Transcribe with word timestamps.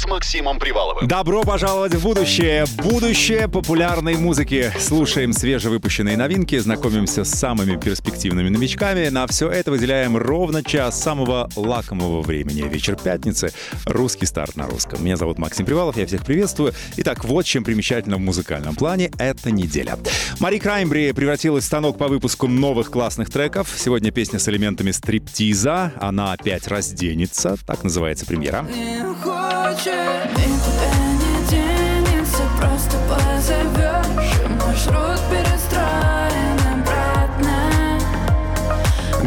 С 0.00 0.06
Максимом 0.06 0.58
Приваловым. 0.58 1.06
Добро 1.06 1.42
пожаловать 1.42 1.94
в 1.94 2.02
будущее! 2.02 2.64
Будущее 2.78 3.48
популярной 3.48 4.14
музыки. 4.14 4.72
Слушаем 4.78 5.34
свежевыпущенные 5.34 6.16
новинки, 6.16 6.56
знакомимся 6.58 7.22
с 7.22 7.28
самыми 7.28 7.76
перспективными 7.76 8.48
новичками. 8.48 9.10
На 9.10 9.26
все 9.26 9.50
это 9.50 9.70
выделяем 9.70 10.16
ровно 10.16 10.64
час 10.64 10.98
самого 10.98 11.50
лакомого 11.54 12.22
времени. 12.22 12.66
Вечер 12.66 12.96
пятницы. 12.96 13.52
Русский 13.84 14.24
старт 14.24 14.56
на 14.56 14.66
русском. 14.68 15.04
Меня 15.04 15.18
зовут 15.18 15.38
Максим 15.38 15.66
Привалов, 15.66 15.98
я 15.98 16.06
всех 16.06 16.24
приветствую. 16.24 16.72
Итак, 16.96 17.26
вот 17.26 17.44
чем 17.44 17.62
примечательно 17.62 18.16
в 18.16 18.20
музыкальном 18.20 18.76
плане 18.76 19.10
эта 19.18 19.50
неделя. 19.50 19.98
Мари 20.38 20.56
Краймбри 20.56 21.12
превратилась 21.12 21.64
в 21.64 21.66
станок 21.66 21.98
по 21.98 22.08
выпуску 22.08 22.48
новых 22.48 22.90
классных 22.90 23.28
треков. 23.30 23.68
Сегодня 23.76 24.10
песня 24.12 24.38
с 24.38 24.48
элементами 24.48 24.92
стриптиза. 24.92 25.92
Она 26.00 26.32
опять 26.32 26.68
разденется. 26.68 27.58
Так 27.66 27.84
называется 27.84 28.24
премьера. 28.24 28.62
Не 28.62 29.02
хочет 29.22 29.89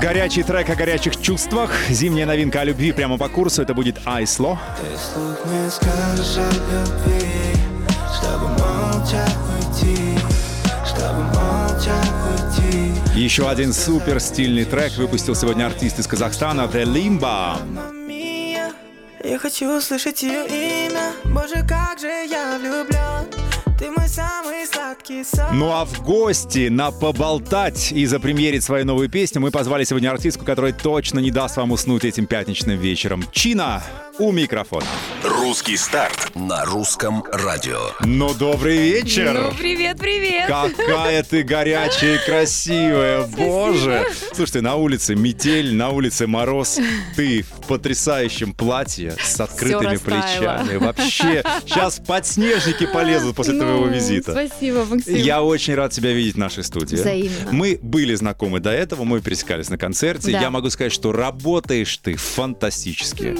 Горячий 0.03 0.43
трек 0.43 0.69
о 0.69 0.75
горячих 0.75 1.19
чувствах. 1.21 1.71
Зимняя 1.89 2.25
новинка 2.25 2.61
о 2.61 2.65
любви 2.65 2.91
прямо 2.91 3.17
по 3.17 3.29
курсу. 3.29 3.61
Это 3.61 3.73
будет 3.73 3.99
Айсло. 4.05 4.59
Ты 4.79 4.97
слух 4.97 5.37
не 5.45 5.69
скажешь 5.69 6.37
о 6.37 6.51
любви 6.51 7.29
Чтобы 8.17 8.49
молчать 8.49 9.35
уйти 9.57 10.17
Чтобы 10.85 11.23
молчать 11.33 12.11
уйти 12.31 12.91
Еще 13.15 13.49
один 13.49 13.71
супер 13.73 14.19
стильный 14.19 14.65
трек 14.65 14.91
выпустил 14.97 15.35
сегодня 15.35 15.65
артист 15.65 15.99
из 15.99 16.07
Казахстана 16.07 16.69
The 16.71 16.83
Limba. 16.83 18.02
Я 19.23 19.39
хочу 19.39 19.77
услышать 19.77 20.21
ее 20.21 20.45
имя. 20.47 21.13
Боже, 21.23 21.65
как 21.65 21.97
же 21.97 22.07
я 22.07 22.57
влюблен 22.59 23.25
Ты 23.79 23.89
мой 23.89 24.09
самый 24.09 24.67
сладкий 24.67 25.23
сон. 25.23 25.57
Ну 25.57 25.71
а 25.71 25.85
в 25.85 26.03
гости 26.03 26.67
на 26.67 26.91
поболтать 26.91 27.93
и 27.93 28.05
запремьерить 28.05 28.65
свою 28.65 28.85
новую 28.85 29.09
песню 29.09 29.39
мы 29.39 29.49
позвали 29.49 29.85
сегодня 29.85 30.11
артистку, 30.11 30.43
которая 30.43 30.73
точно 30.73 31.19
не 31.19 31.31
даст 31.31 31.55
вам 31.55 31.71
уснуть 31.71 32.03
этим 32.03 32.25
пятничным 32.25 32.77
вечером. 32.77 33.23
Чина 33.31 33.81
у 34.19 34.31
микрофона. 34.31 34.85
Русский 35.23 35.77
старт 35.77 36.35
на 36.35 36.65
русском 36.65 37.23
радио. 37.31 37.91
Ну, 38.01 38.33
добрый 38.33 38.77
вечер! 38.77 39.33
Ну, 39.33 39.51
привет, 39.57 39.97
привет. 39.97 40.47
Какая 40.47 41.23
ты 41.23 41.43
горячая 41.43 42.15
и 42.15 42.25
красивая, 42.25 43.23
боже! 43.23 44.05
Слушайте, 44.33 44.61
на 44.61 44.75
улице 44.75 45.15
метель, 45.15 45.73
на 45.73 45.89
улице 45.89 46.27
мороз. 46.27 46.79
Ты 47.15 47.43
в 47.43 47.67
потрясающем 47.67 48.53
платье 48.53 49.15
с 49.21 49.39
открытыми 49.39 49.97
плечами. 49.97 50.75
Вообще, 50.77 51.43
сейчас 51.65 51.99
подснежники 51.99 52.85
полезут 52.85 53.35
после 53.35 53.57
твоего 53.57 53.85
Ну, 53.85 53.93
визита. 53.93 54.31
Спасибо, 54.31 54.85
Максим. 54.85 55.15
Я 55.15 55.41
очень 55.41 55.75
рад 55.75 55.91
тебя 55.91 56.11
видеть 56.11 56.35
в 56.35 56.39
нашей 56.39 56.63
студии. 56.63 56.95
Взаимно. 56.95 57.51
Мы 57.51 57.79
были 57.81 58.13
знакомы 58.15 58.59
до 58.59 58.71
этого, 58.71 59.03
мы 59.05 59.21
пересекались 59.21 59.69
на 59.69 59.77
концерте. 59.77 60.31
Да. 60.31 60.41
Я 60.41 60.49
могу 60.49 60.69
сказать, 60.69 60.91
что 60.93 61.11
работаешь 61.11 61.97
ты 61.97 62.15
фантастически. 62.15 63.37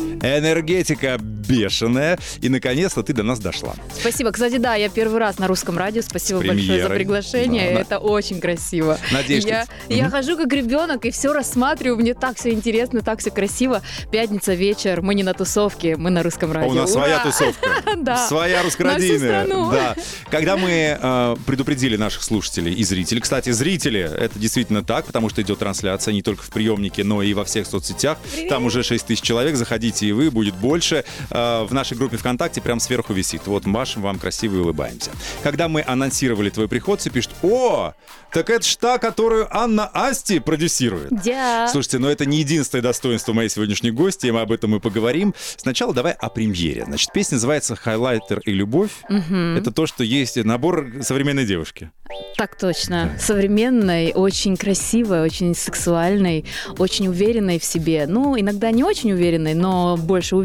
Энергетика 0.64 1.18
бешеная. 1.20 2.18
И, 2.42 2.48
наконец-то, 2.50 3.04
ты 3.04 3.14
до 3.14 3.24
нас 3.24 3.40
дошла. 3.40 3.74
Спасибо. 4.00 4.32
Кстати, 4.32 4.58
да, 4.58 4.76
я 4.76 4.88
первый 4.90 5.20
раз 5.20 5.40
на 5.40 5.48
русском 5.48 5.78
радио. 5.78 6.02
Спасибо 6.02 6.40
большое 6.42 6.84
за 6.84 6.90
приглашение. 6.90 7.74
Да. 7.76 7.82
Это 7.82 7.98
очень 8.00 8.40
красиво. 8.40 8.98
Надеюсь, 9.12 9.44
я, 9.46 9.66
ты- 9.88 9.94
я 9.96 10.04
Мгм. 10.04 10.12
хожу 10.12 10.38
как 10.38 10.52
ребенок 10.54 11.06
и 11.06 11.12
все 11.12 11.34
рассматриваю. 11.34 11.98
Мне 12.00 12.14
так 12.14 12.38
все 12.38 12.52
интересно, 12.52 13.02
так 13.02 13.20
все 13.20 13.30
красиво. 13.30 13.82
Пятница 14.12 14.54
вечер. 14.54 15.02
Мы 15.02 15.16
не 15.16 15.24
на 15.24 15.34
тусовке, 15.34 15.98
мы 15.98 16.10
на 16.10 16.24
русском 16.24 16.52
А 16.52 16.56
радио. 16.56 16.72
у 16.72 16.74
нас 16.74 16.92
Ура! 16.92 17.02
своя 17.04 17.20
тусовка. 17.24 17.70
Да. 17.98 18.28
Своя 18.28 18.58
На 18.58 18.64
русскородийная. 18.64 19.48
Да. 19.48 19.96
Когда 20.30 20.58
мы 20.58 20.98
э, 21.00 21.36
предупредили 21.46 21.96
наших 21.96 22.24
слушателей 22.24 22.74
и 22.74 22.84
зрителей, 22.84 23.22
кстати, 23.22 23.52
зрители, 23.52 24.00
это 24.02 24.38
действительно 24.40 24.84
так, 24.84 25.06
потому 25.06 25.30
что 25.30 25.42
идет 25.42 25.60
трансляция 25.60 26.14
не 26.14 26.22
только 26.22 26.44
в 26.44 26.50
приемнике, 26.50 27.04
но 27.04 27.22
и 27.22 27.34
во 27.34 27.44
всех 27.46 27.68
соцсетях. 27.68 28.18
Там 28.50 28.66
уже 28.66 28.84
6 28.84 29.06
тысяч 29.06 29.22
человек, 29.22 29.56
заходите 29.56 30.06
и 30.08 30.12
вы, 30.12 30.32
будет 30.32 30.53
больше. 30.54 31.04
Э, 31.30 31.64
в 31.64 31.74
нашей 31.74 31.98
группе 31.98 32.18
ВКонтакте 32.18 32.62
прям 32.62 32.80
сверху 32.80 33.14
висит. 33.14 33.48
Вот 33.48 33.66
машем 33.66 34.02
вам 34.02 34.20
красиво 34.20 34.56
и 34.56 34.60
улыбаемся. 34.60 35.12
Когда 35.44 35.68
мы 35.68 35.84
анонсировали 35.86 36.50
твой 36.50 36.68
приход, 36.68 37.02
все 37.02 37.10
пишут, 37.10 37.32
о, 37.42 37.94
так 38.32 38.50
это 38.50 38.66
ж 38.68 38.76
та, 38.78 38.98
которую 38.98 39.48
Анна 39.56 39.90
Асти 39.94 40.40
продюсирует. 40.40 41.10
Да. 41.24 41.68
Слушайте, 41.68 42.00
но 42.00 42.10
это 42.10 42.26
не 42.26 42.40
единственное 42.40 42.82
достоинство 42.82 43.34
моей 43.34 43.50
сегодняшней 43.50 43.92
гости, 43.92 44.28
и 44.28 44.32
мы 44.32 44.42
об 44.42 44.52
этом 44.52 44.76
и 44.76 44.80
поговорим. 44.80 45.34
Сначала 45.58 45.94
давай 45.94 46.14
о 46.14 46.30
премьере. 46.30 46.86
Значит, 46.86 47.12
песня 47.14 47.36
называется 47.36 47.76
«Хайлайтер 47.76 48.40
и 48.40 48.52
любовь». 48.52 48.92
Это 49.10 49.72
то, 49.72 49.86
что 49.86 50.04
есть 50.04 50.38
набор 50.38 50.92
современной 51.02 51.46
девушки. 51.46 51.92
Так 52.38 52.58
точно. 52.58 53.12
Современной, 53.20 54.12
очень 54.14 54.58
красивой, 54.58 55.22
очень 55.22 55.56
сексуальной, 55.56 56.46
очень 56.78 57.08
уверенной 57.08 57.60
в 57.60 57.64
себе. 57.64 58.06
Ну, 58.08 58.40
иногда 58.40 58.72
не 58.72 58.84
очень 58.84 59.12
уверенной, 59.12 59.54
но 59.54 59.98
больше 59.98 60.36
уверенной. 60.36 60.43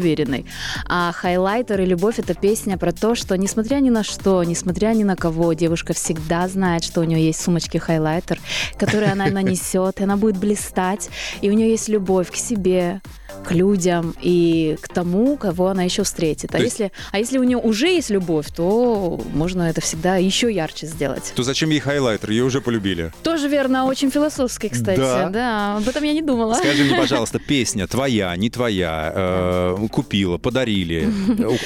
А 0.87 1.11
«Хайлайтер» 1.11 1.81
и 1.81 1.85
«Любовь»— 1.85 2.15
это 2.19 2.33
песня 2.33 2.77
про 2.77 2.91
то, 2.91 3.15
что 3.15 3.37
несмотря 3.37 3.77
ни 3.77 3.89
на 3.89 4.03
что, 4.03 4.43
несмотря 4.43 4.87
ни 4.93 5.03
на 5.03 5.15
кого, 5.15 5.53
девушка 5.53 5.93
всегда 5.93 6.47
знает, 6.47 6.83
что 6.83 7.01
у 7.01 7.03
нее 7.03 7.25
есть 7.25 7.39
в 7.39 7.43
сумочке 7.43 7.79
хайлайтер, 7.79 8.39
который 8.77 9.11
она 9.11 9.25
нанесет, 9.31 9.99
и 9.99 10.03
она 10.03 10.17
будет 10.17 10.37
блистать, 10.37 11.09
и 11.41 11.49
у 11.49 11.53
нее 11.53 11.69
есть 11.69 11.89
любовь 11.89 12.31
к 12.31 12.35
себе, 12.35 13.01
к 13.45 13.51
людям 13.51 14.15
и 14.21 14.77
к 14.81 14.87
тому, 14.87 15.37
кого 15.37 15.67
она 15.67 15.83
еще 15.83 16.03
встретит. 16.03 16.53
А 16.55 16.59
есть- 16.59 16.79
если, 16.79 16.91
а 17.11 17.17
если 17.19 17.37
у 17.37 17.43
нее 17.43 17.57
уже 17.57 17.87
есть 17.87 18.09
любовь, 18.09 18.47
то 18.55 19.19
можно 19.33 19.63
это 19.63 19.81
всегда 19.81 20.17
еще 20.17 20.51
ярче 20.51 20.87
сделать. 20.87 21.33
То 21.35 21.43
зачем 21.43 21.69
ей 21.69 21.79
хайлайтер? 21.79 22.31
Ее 22.31 22.43
уже 22.43 22.61
полюбили. 22.61 23.11
Тоже 23.23 23.47
верно, 23.47 23.85
очень 23.85 24.11
философский, 24.11 24.69
кстати. 24.69 24.99
Да. 24.99 25.29
Да, 25.29 25.77
об 25.77 25.87
этом 25.87 26.03
я 26.03 26.13
не 26.13 26.21
думала. 26.21 26.55
Скажи 26.55 26.83
мне, 26.83 26.95
пожалуйста, 26.97 27.39
песня 27.39 27.87
твоя, 27.87 28.35
не 28.35 28.49
твоя, 28.49 29.11
э, 29.15 29.87
купила, 29.91 30.37
подарили, 30.37 31.09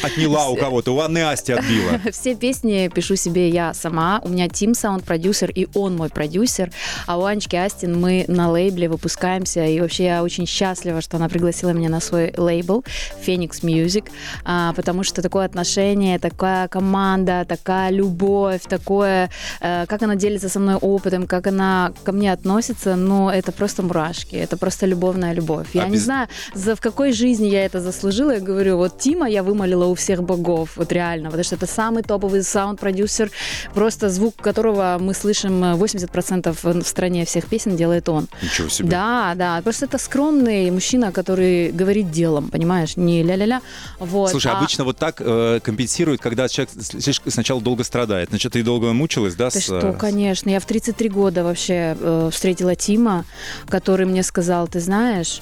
отняла 0.01 0.50
у 0.50 0.56
кого-то, 0.56 0.94
у 0.94 1.00
Анны 1.00 1.19
Асти 1.24 1.53
отбила. 1.53 2.00
Все 2.12 2.35
песни 2.35 2.90
пишу 2.94 3.16
себе 3.16 3.50
я 3.50 3.74
сама. 3.74 4.22
У 4.24 4.30
меня 4.30 4.47
Тим 4.50 4.74
саунд-продюсер, 4.74 5.51
и 5.51 5.68
он 5.74 5.95
мой 5.95 6.09
продюсер. 6.09 6.72
А 7.07 7.18
у 7.18 7.24
Анечки 7.25 7.56
Астин 7.56 8.00
мы 8.00 8.25
на 8.28 8.50
лейбле 8.51 8.88
выпускаемся. 8.90 9.66
И 9.66 9.80
вообще 9.80 10.06
я 10.06 10.24
очень 10.24 10.45
счастлива, 10.45 11.01
что 11.01 11.18
она 11.18 11.30
пригласила 11.30 11.53
меня 11.62 11.90
на 11.90 12.00
свой 12.00 12.34
лейбл 12.38 12.84
Phoenix 13.25 13.62
Music, 13.62 14.06
а, 14.46 14.74
потому 14.74 15.03
что 15.03 15.22
такое 15.22 15.46
отношение, 15.46 16.19
такая 16.19 16.68
команда, 16.68 17.46
такая 17.47 17.91
любовь, 17.91 18.62
такое, 18.68 19.30
э, 19.62 19.86
как 19.88 20.02
она 20.03 20.16
делится 20.16 20.50
со 20.50 20.59
мной 20.59 20.75
опытом, 20.75 21.28
как 21.28 21.47
она 21.47 21.92
ко 22.03 22.12
мне 22.12 22.31
относится, 22.34 22.96
ну, 22.96 23.30
это 23.30 23.52
просто 23.52 23.84
мурашки, 23.84 24.36
это 24.36 24.58
просто 24.58 24.86
любовная 24.86 25.34
любовь. 25.34 25.68
Я 25.74 25.88
не 25.88 25.97
Обяз- 25.97 26.03
знаю, 26.03 26.28
за, 26.53 26.75
в 26.75 26.81
какой 26.81 27.12
жизни 27.13 27.47
я 27.47 27.66
это 27.66 27.80
заслужила. 27.81 28.31
Я 28.31 28.40
говорю, 28.40 28.78
вот 28.78 28.97
Тима 29.00 29.28
я 29.30 29.44
вымолила 29.44 29.86
у 29.86 29.94
всех 29.96 30.24
богов, 30.24 30.78
вот 30.78 30.92
реально, 30.92 31.30
потому 31.30 31.44
что 31.44 31.56
это 31.56 31.68
самый 31.68 32.03
топовый 32.03 32.44
саунд-продюсер, 32.44 33.30
просто 33.74 34.09
звук 34.09 34.36
которого 34.38 34.97
мы 35.00 35.13
слышим 35.13 35.63
э, 35.63 35.75
80% 35.75 36.56
в 36.63 36.84
стране 36.88 37.25
всех 37.25 37.46
песен 37.46 37.75
делает 37.75 38.09
он. 38.09 38.28
Ничего 38.42 38.69
себе. 38.69 38.90
Да, 38.90 39.34
да, 39.36 39.62
просто 39.63 39.86
это 39.86 39.97
скромный 39.97 40.72
мужчина, 40.72 41.12
который 41.12 41.43
говорит 41.74 42.12
делом, 42.12 42.50
понимаешь, 42.50 42.98
не 42.98 43.24
ля-ля-ля. 43.24 43.62
Вот. 44.00 44.31
Слушай, 44.31 44.52
а- 44.52 44.58
обычно 44.58 44.84
вот 44.84 44.98
так 44.98 45.18
э, 45.20 45.59
компенсируют, 45.64 46.22
когда 46.22 46.48
человек 46.48 46.72
слишком 46.81 47.31
сначала 47.31 47.62
долго 47.62 47.84
страдает. 47.84 48.30
Значит, 48.30 48.54
ты 48.54 48.64
долго 48.64 48.94
мучилась, 48.94 49.36
да? 49.36 49.50
Ты 49.50 49.59
с, 49.59 49.64
что, 49.64 49.94
конечно. 49.94 50.50
Я 50.50 50.60
в 50.60 50.66
33 50.66 51.10
года 51.10 51.44
вообще 51.44 51.98
э, 52.00 52.30
встретила 52.31 52.75
Тима, 52.75 53.25
который 53.68 54.06
мне 54.06 54.24
сказал, 54.24 54.68
ты 54.68 54.80
знаешь, 54.80 55.42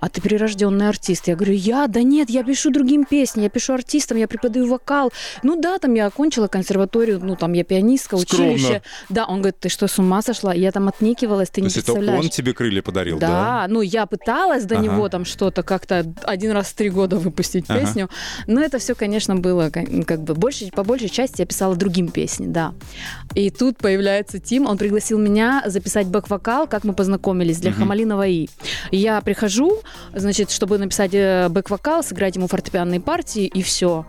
а 0.00 0.08
ты 0.08 0.20
прирожденный 0.20 0.88
артист. 0.88 1.28
Я 1.28 1.36
говорю, 1.36 1.54
я? 1.54 1.86
Да 1.88 2.02
нет, 2.02 2.30
я 2.30 2.44
пишу 2.44 2.70
другим 2.70 3.04
песни, 3.04 3.42
я 3.42 3.48
пишу 3.48 3.74
артистам, 3.74 4.18
я 4.18 4.28
преподаю 4.28 4.68
вокал. 4.68 5.12
Ну 5.42 5.60
да, 5.60 5.78
там 5.78 5.94
я 5.94 6.06
окончила 6.06 6.46
консерваторию, 6.48 7.20
ну 7.22 7.36
там 7.36 7.52
я 7.52 7.64
пианистка, 7.64 8.16
Скромно. 8.18 8.52
училище. 8.52 8.82
Да, 9.08 9.24
он 9.26 9.38
говорит, 9.40 9.58
ты 9.60 9.68
что, 9.68 9.88
с 9.88 9.98
ума 9.98 10.22
сошла? 10.22 10.54
Я 10.54 10.70
там 10.72 10.88
отникивалась, 10.88 11.48
ты 11.48 11.56
То 11.56 11.60
не 11.62 11.66
есть 11.66 11.76
это 11.78 11.92
представляешь. 11.92 12.24
он 12.24 12.30
тебе 12.30 12.52
крылья 12.54 12.82
подарил, 12.82 13.18
Да, 13.18 13.26
да? 13.28 13.66
ну 13.68 13.80
я 13.82 14.06
пыталась 14.06 14.64
до 14.64 14.76
Ага. 14.78 14.84
него 14.84 15.08
там 15.08 15.24
что-то 15.24 15.62
как-то 15.62 16.04
один 16.24 16.52
раз 16.52 16.68
в 16.68 16.74
три 16.74 16.90
года 16.90 17.16
выпустить 17.16 17.64
Ага. 17.68 17.80
песню, 17.80 18.08
но 18.46 18.60
это 18.60 18.78
все, 18.78 18.94
конечно, 18.94 19.36
было 19.36 19.70
как, 19.70 20.22
бы 20.22 20.34
больше, 20.34 20.70
по 20.70 20.84
большей 20.84 21.08
части 21.08 21.40
я 21.40 21.46
писала 21.46 21.74
другим 21.76 22.08
песни, 22.08 22.46
да. 22.46 22.74
И 23.34 23.50
тут 23.50 23.78
появляется 23.78 24.38
Тим, 24.38 24.66
он 24.66 24.78
пригласил 24.78 25.18
меня 25.18 25.62
записать 25.66 26.06
бэк-вокал, 26.06 26.66
как 26.68 26.84
мы 26.84 26.92
познакомились 26.92 27.58
для 27.58 27.70
Мгм. 27.70 27.80
Хамалинова 27.80 28.26
И. 28.26 28.48
Я 28.90 29.20
прихожу, 29.20 29.80
значит, 30.14 30.50
чтобы 30.50 30.78
написать 30.78 31.14
э, 31.14 31.48
бэк-вокал, 31.48 32.02
сыграть 32.02 32.36
ему 32.36 32.46
фортепианные 32.46 33.00
партии 33.00 33.46
и 33.46 33.62
все. 33.62 34.06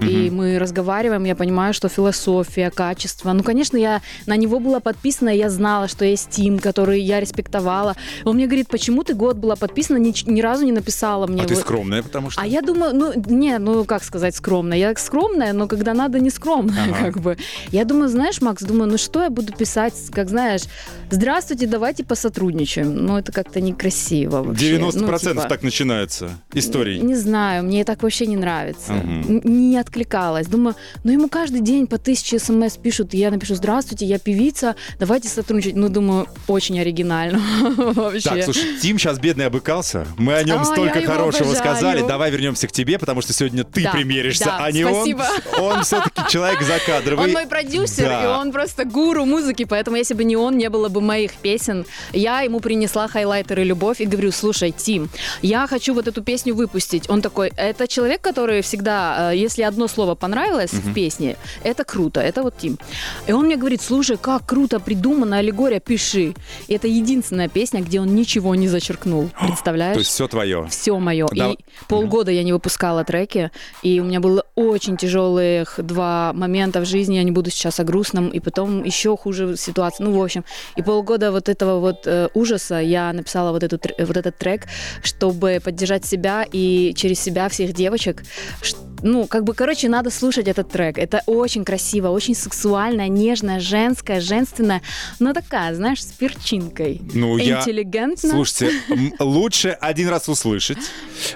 И 0.00 0.30
мы 0.30 0.58
разговариваем, 0.58 1.24
я 1.24 1.34
понимаю, 1.34 1.74
что 1.74 1.88
философия, 1.88 2.70
качество. 2.70 3.32
Ну, 3.32 3.42
конечно, 3.42 3.76
я 3.76 4.00
на 4.26 4.36
него 4.36 4.60
была 4.60 4.80
подписана, 4.80 5.28
я 5.30 5.50
знала, 5.50 5.88
что 5.88 6.04
есть 6.04 6.30
Тим, 6.30 6.58
который 6.58 7.00
я 7.00 7.20
респектовала. 7.20 7.96
Он 8.24 8.36
мне 8.36 8.46
говорит, 8.46 8.68
почему 8.68 9.02
ты 9.04 9.14
год 9.14 9.36
была 9.36 9.56
подписана, 9.56 9.98
ни, 9.98 10.12
ни 10.30 10.40
разу 10.40 10.64
не 10.64 10.72
написала 10.72 11.26
мне. 11.26 11.42
А 11.42 11.46
ты 11.46 11.54
Вот- 11.54 11.62
скромная, 11.62 12.02
потому 12.02 12.30
что... 12.30 12.40
а 12.40 12.46
я 12.46 12.62
думаю, 12.62 12.94
ну, 12.94 13.12
не, 13.26 13.58
ну, 13.58 13.84
как 13.84 14.04
сказать, 14.04 14.34
скромная. 14.36 14.78
Я 14.78 14.94
скромная, 14.96 15.52
но 15.52 15.66
когда 15.66 15.94
надо, 15.94 16.18
не 16.20 16.30
скромная, 16.30 16.84
Ага. 16.90 17.04
как 17.04 17.20
бы. 17.20 17.36
Я 17.70 17.84
думаю, 17.84 18.08
знаешь, 18.08 18.40
Макс, 18.40 18.62
думаю, 18.62 18.90
ну, 18.90 18.98
что 18.98 19.22
я 19.22 19.30
буду 19.30 19.52
писать, 19.52 19.94
как, 20.12 20.28
знаешь, 20.28 20.62
здравствуйте, 21.10 21.66
давайте 21.66 22.04
посотрудничаем. 22.04 22.94
Ну, 23.06 23.16
это 23.18 23.32
как-то 23.32 23.60
некрасиво 23.60 24.42
вообще. 24.42 24.76
90% 24.76 24.92
Ну, 25.00 25.18
типа, 25.18 25.48
так 25.48 25.62
начинаются 25.62 26.30
историй. 26.54 27.00
Не 27.00 27.14
знаю, 27.14 27.64
мне 27.64 27.84
так 27.84 28.02
вообще 28.02 28.26
не 28.26 28.36
нравится. 28.36 28.92
Мгм. 28.92 29.40
Н- 29.44 29.67
Не 29.68 29.76
откликалась. 29.76 30.46
Думаю, 30.46 30.76
ну 31.04 31.12
ему 31.12 31.28
каждый 31.28 31.60
день 31.60 31.86
по 31.86 31.98
тысяче 31.98 32.38
смс 32.38 32.76
пишут, 32.76 33.12
я 33.12 33.30
напишу, 33.30 33.54
здравствуйте, 33.54 34.06
я 34.06 34.18
певица, 34.18 34.76
давайте 34.98 35.28
сотрудничать. 35.28 35.76
Ну, 35.76 35.88
думаю, 35.90 36.26
очень 36.46 36.80
оригинально 36.80 37.38
вообще. 37.76 38.28
Так, 38.30 38.44
слушай, 38.44 38.78
Тим 38.80 38.98
сейчас 38.98 39.18
бедный 39.18 39.46
обыкался. 39.46 40.06
Мы 40.16 40.34
о 40.34 40.42
нем 40.42 40.60
А, 40.60 40.64
столько 40.64 41.02
хорошего 41.02 41.52
сказали. 41.54 42.06
Давай 42.06 42.30
вернемся 42.30 42.66
к 42.66 42.72
тебе, 42.72 42.98
потому 42.98 43.20
что 43.20 43.32
сегодня 43.34 43.62
ты 43.64 43.82
Да, 43.84 43.90
примеришься, 43.92 44.46
да, 44.46 44.58
а 44.64 44.72
не 44.72 44.84
спасибо. 44.84 45.26
он. 45.58 45.78
Он 45.78 45.82
все-таки 45.84 46.22
человек 46.30 46.62
закадровый. 46.62 47.26
Он 47.26 47.32
мой 47.32 47.46
продюсер, 47.46 48.04
Да. 48.08 48.24
и 48.24 48.26
он 48.26 48.52
просто 48.52 48.84
гуру 48.86 49.26
музыки, 49.26 49.64
поэтому 49.64 49.96
если 49.98 50.14
бы 50.14 50.24
не 50.24 50.36
он, 50.36 50.56
не 50.56 50.70
было 50.70 50.88
бы 50.88 51.00
моих 51.02 51.32
песен. 51.34 51.84
Я 52.12 52.40
ему 52.40 52.60
принесла 52.60 53.06
хайлайтеры 53.06 53.64
«Любовь» 53.64 54.00
и 54.00 54.06
говорю, 54.06 54.32
слушай, 54.32 54.72
Тим, 54.72 55.10
я 55.42 55.66
хочу 55.66 55.92
вот 55.92 56.08
эту 56.08 56.22
песню 56.22 56.54
выпустить. 56.54 57.08
Он 57.10 57.20
такой, 57.20 57.52
это 57.56 57.86
человек, 57.86 58.22
который 58.22 58.62
всегда, 58.62 59.30
э, 59.32 59.36
если 59.58 59.62
одно 59.62 59.88
слово 59.88 60.14
понравилось 60.14 60.72
в 60.72 60.94
песне, 60.94 61.36
это 61.64 61.84
круто, 61.84 62.20
это 62.20 62.42
вот 62.42 62.56
Тим. 62.56 62.78
И 63.26 63.32
он 63.32 63.46
мне 63.46 63.56
говорит, 63.56 63.82
слушай, 63.82 64.16
как 64.16 64.46
круто 64.46 64.78
придумана 64.78 65.38
аллегория, 65.38 65.80
пиши. 65.80 66.34
И 66.68 66.74
это 66.74 66.86
единственная 66.86 67.48
песня, 67.48 67.80
где 67.80 68.00
он 68.00 68.14
ничего 68.14 68.54
не 68.54 68.68
зачеркнул. 68.68 69.30
Представляешь? 69.40 69.94
То 69.94 70.00
есть 70.00 70.10
все 70.10 70.28
твое. 70.28 70.66
все 70.68 70.98
мое. 70.98 71.26
Да. 71.32 71.50
И 71.50 71.56
полгода 71.88 72.30
я 72.30 72.44
не 72.44 72.52
выпускала 72.52 73.04
треки, 73.04 73.50
и 73.82 74.00
у 74.00 74.04
меня 74.04 74.20
было 74.20 74.44
очень 74.54 74.96
тяжелых 74.96 75.74
два 75.78 76.32
момента 76.32 76.80
в 76.80 76.84
жизни. 76.84 77.16
Я 77.16 77.24
не 77.24 77.32
буду 77.32 77.50
сейчас 77.50 77.80
о 77.80 77.84
грустном, 77.84 78.28
и 78.28 78.38
потом 78.38 78.84
еще 78.84 79.16
хуже 79.16 79.56
ситуация. 79.56 80.06
Ну, 80.06 80.16
в 80.16 80.22
общем, 80.22 80.44
и 80.76 80.82
полгода 80.82 81.32
вот 81.32 81.48
этого 81.48 81.80
вот 81.80 82.06
э, 82.06 82.28
ужаса 82.34 82.76
я 82.76 83.12
написала 83.12 83.50
вот, 83.50 83.64
эту, 83.64 83.80
вот 83.98 84.16
этот 84.16 84.38
трек, 84.38 84.66
чтобы 85.02 85.60
поддержать 85.64 86.04
себя 86.04 86.46
и 86.52 86.94
через 86.96 87.20
себя 87.20 87.48
всех 87.48 87.72
девочек. 87.72 88.22
Ш- 88.62 88.76
Ну, 89.02 89.26
как 89.26 89.44
бы, 89.44 89.54
короче, 89.54 89.88
надо 89.88 90.10
слушать 90.10 90.48
этот 90.48 90.70
трек. 90.70 90.98
Это 90.98 91.22
очень 91.26 91.64
красиво, 91.64 92.08
очень 92.08 92.34
сексуальная, 92.34 93.08
нежная, 93.08 93.60
женская, 93.60 94.20
женственная, 94.20 94.82
но 95.18 95.32
такая, 95.32 95.74
знаешь, 95.74 96.02
с 96.02 96.06
перчинкой. 96.12 97.00
Ну, 97.14 97.36
я... 97.38 97.60
Интеллигентно. 97.60 98.30
Слушайте, 98.30 98.72
м, 98.88 99.12
лучше 99.18 99.70
один 99.80 100.08
раз 100.08 100.28
услышать. 100.28 100.78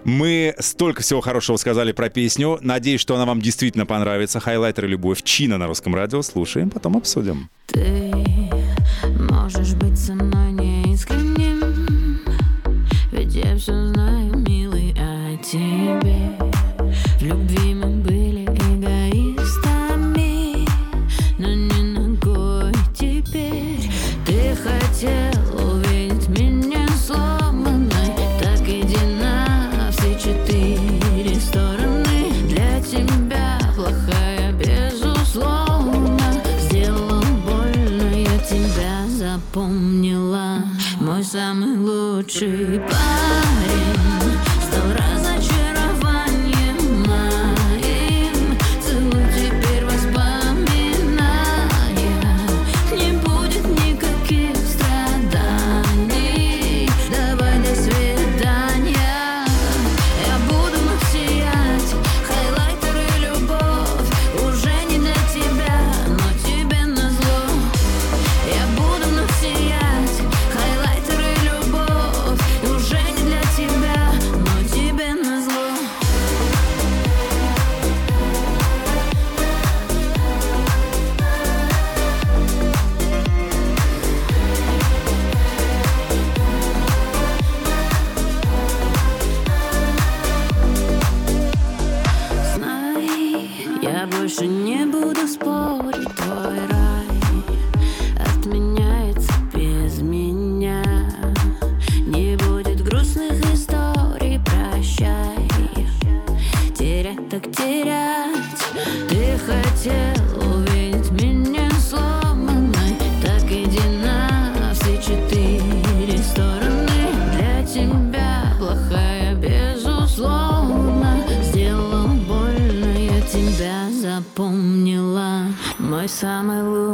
Мы 0.04 0.54
столько 0.58 1.02
всего 1.02 1.20
хорошего 1.20 1.56
сказали 1.56 1.92
про 1.92 2.08
песню. 2.08 2.58
Надеюсь, 2.60 3.00
что 3.00 3.14
она 3.14 3.26
вам 3.26 3.40
действительно 3.40 3.86
понравится. 3.86 4.40
Хайлайтер 4.40 4.86
и 4.86 4.88
любовь. 4.88 5.22
Чина 5.22 5.58
на 5.58 5.66
русском 5.66 5.94
радио. 5.94 6.22
Слушаем, 6.22 6.70
потом 6.70 6.96
обсудим. 6.96 7.48
Ты 7.66 8.12
можешь 9.30 9.74
быть 9.74 9.98
со 9.98 10.12
мной 10.14 10.52
неискренним 10.52 12.20
Ведь 13.12 13.34
я 13.34 13.56
все 13.56 13.91
самый 41.52 41.76
лучший 41.76 42.80
парень 42.80 43.41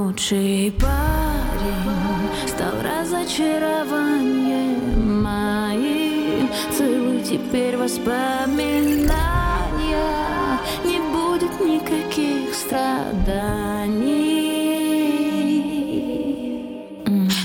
лучший 0.09 0.73
парень 0.81 2.31
стал 2.47 2.73
разочарованием 2.83 5.23
моим. 5.23 6.49
Целуй 6.77 7.23
теперь 7.23 7.77
воспоминания, 7.77 10.59
не 10.85 10.99
будет 11.13 11.61
никаких 11.61 12.55
страданий. 12.55 13.19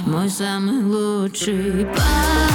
Мой 0.05 0.29
самый 0.29 0.83
лучший 0.83 1.85
парень 1.85 2.52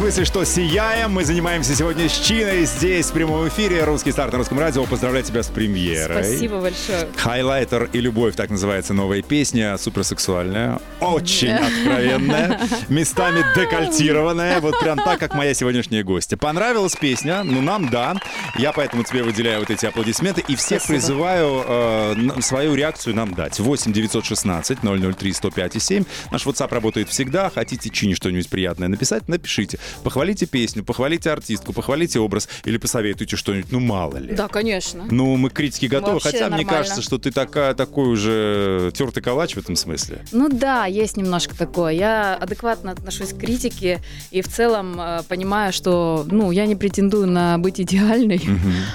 смысле, 0.00 0.24
что 0.24 0.44
сияем. 0.44 1.12
Мы 1.12 1.26
занимаемся 1.26 1.74
сегодня 1.74 2.08
с 2.08 2.18
Чиной 2.20 2.64
здесь, 2.64 3.08
в 3.08 3.12
прямом 3.12 3.46
эфире. 3.48 3.84
Русский 3.84 4.12
старт 4.12 4.32
на 4.32 4.38
русском 4.38 4.58
радио. 4.58 4.86
Поздравляю 4.86 5.26
тебя 5.26 5.42
с 5.42 5.48
премьерой. 5.48 6.24
Спасибо 6.24 6.58
большое. 6.58 7.06
Хайлайтер 7.16 7.90
и 7.92 8.00
любовь, 8.00 8.34
так 8.34 8.48
называется 8.48 8.94
новая 8.94 9.20
песня, 9.20 9.76
суперсексуальная, 9.76 10.80
очень 11.00 11.52
откровенная, 11.52 12.60
местами 12.88 13.44
декольтированная, 13.54 14.60
вот 14.60 14.80
прям 14.80 14.96
так, 14.96 15.20
как 15.20 15.34
моя 15.34 15.52
сегодняшняя 15.52 16.02
гостья. 16.02 16.38
Понравилась 16.38 16.96
песня? 16.96 17.42
Ну, 17.44 17.60
нам 17.60 17.90
да. 17.90 18.16
Я 18.56 18.72
поэтому 18.72 19.02
тебе 19.02 19.22
выделяю 19.22 19.60
вот 19.60 19.68
эти 19.70 19.84
аплодисменты 19.84 20.42
и 20.48 20.56
всех 20.56 20.80
Спасибо. 20.80 20.98
призываю 20.98 21.64
э, 21.68 22.40
свою 22.40 22.74
реакцию 22.74 23.16
нам 23.16 23.34
дать. 23.34 23.60
8 23.60 23.92
916 23.92 24.78
003 24.80 25.32
105 25.34 25.76
и 25.76 25.78
7. 25.78 26.04
Наш 26.30 26.46
WhatsApp 26.46 26.72
работает 26.72 27.10
всегда. 27.10 27.50
Хотите 27.50 27.90
Чине 27.90 28.14
что-нибудь 28.14 28.48
приятное 28.48 28.88
написать, 28.88 29.28
напишите. 29.28 29.78
Похвалите 30.02 30.46
песню, 30.46 30.84
похвалите 30.84 31.30
артистку, 31.30 31.72
похвалите 31.72 32.18
образ 32.18 32.48
или 32.64 32.78
посоветуйте 32.78 33.36
что-нибудь, 33.36 33.72
ну 33.72 33.80
мало 33.80 34.16
ли. 34.16 34.34
Да, 34.34 34.48
конечно. 34.48 35.06
Ну, 35.10 35.36
мы 35.36 35.50
к 35.50 35.54
критике 35.54 35.88
готовы, 35.88 36.14
Вообще 36.14 36.30
хотя 36.30 36.46
мне 36.46 36.58
нормально. 36.58 36.72
кажется, 36.72 37.02
что 37.02 37.18
ты 37.18 37.30
такая, 37.30 37.74
такой 37.74 38.08
уже 38.08 38.92
тертый 38.94 39.22
калач 39.22 39.54
в 39.54 39.58
этом 39.58 39.76
смысле. 39.76 40.24
Ну 40.32 40.48
да, 40.48 40.86
есть 40.86 41.16
немножко 41.16 41.56
такое. 41.56 41.92
Я 41.92 42.34
адекватно 42.34 42.92
отношусь 42.92 43.32
к 43.32 43.38
критике 43.38 44.00
и 44.30 44.42
в 44.42 44.48
целом 44.48 45.00
э, 45.00 45.22
понимаю, 45.28 45.72
что, 45.72 46.24
ну, 46.30 46.50
я 46.50 46.66
не 46.66 46.76
претендую 46.76 47.26
на 47.26 47.58
быть 47.58 47.80
идеальной. 47.80 48.40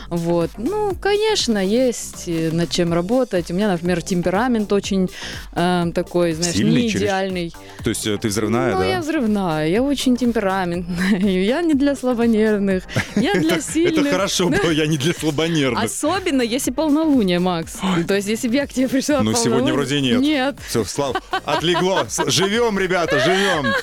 Вот. 0.09 0.51
Ну, 0.57 0.95
конечно, 0.99 1.57
есть 1.57 2.27
э, 2.27 2.51
над 2.51 2.69
чем 2.69 2.93
работать. 2.93 3.51
У 3.51 3.53
меня, 3.53 3.69
например, 3.69 4.01
темперамент 4.01 4.71
очень 4.71 5.09
э, 5.53 5.85
такой, 5.93 6.33
знаешь, 6.33 6.55
Сильный, 6.55 6.83
не 6.83 6.89
идеальный. 6.89 7.53
То 7.83 7.89
есть 7.89 8.07
э, 8.07 8.17
ты 8.17 8.27
взрывная, 8.27 8.73
ну, 8.73 8.79
да? 8.79 8.85
я 8.85 9.01
взрывная, 9.01 9.67
я 9.67 9.81
очень 9.81 10.15
темпераментная. 10.15 10.84
Я 11.19 11.61
не 11.61 11.73
для 11.73 11.95
слабонервных, 11.95 12.83
я 13.15 13.33
для 13.35 13.59
сильных. 13.61 14.05
Это 14.05 14.11
хорошо 14.11 14.49
было, 14.49 14.71
я 14.71 14.85
не 14.87 14.97
для 14.97 15.13
слабонервных. 15.13 15.83
Особенно, 15.83 16.41
если 16.41 16.71
полнолуние, 16.71 17.39
Макс. 17.39 17.77
То 18.07 18.15
есть, 18.15 18.27
если 18.27 18.47
бы 18.47 18.55
я 18.55 18.67
к 18.67 18.73
тебе 18.73 18.87
пришла 18.87 19.21
Ну, 19.21 19.33
сегодня 19.33 19.73
вроде 19.73 20.01
нет. 20.01 20.19
Нет. 20.21 20.57
Все, 20.67 20.83
Слав, 20.85 21.15
отлегло. 21.45 22.05
Живем, 22.27 22.77
ребята, 22.79 23.19
живем. 23.19 23.73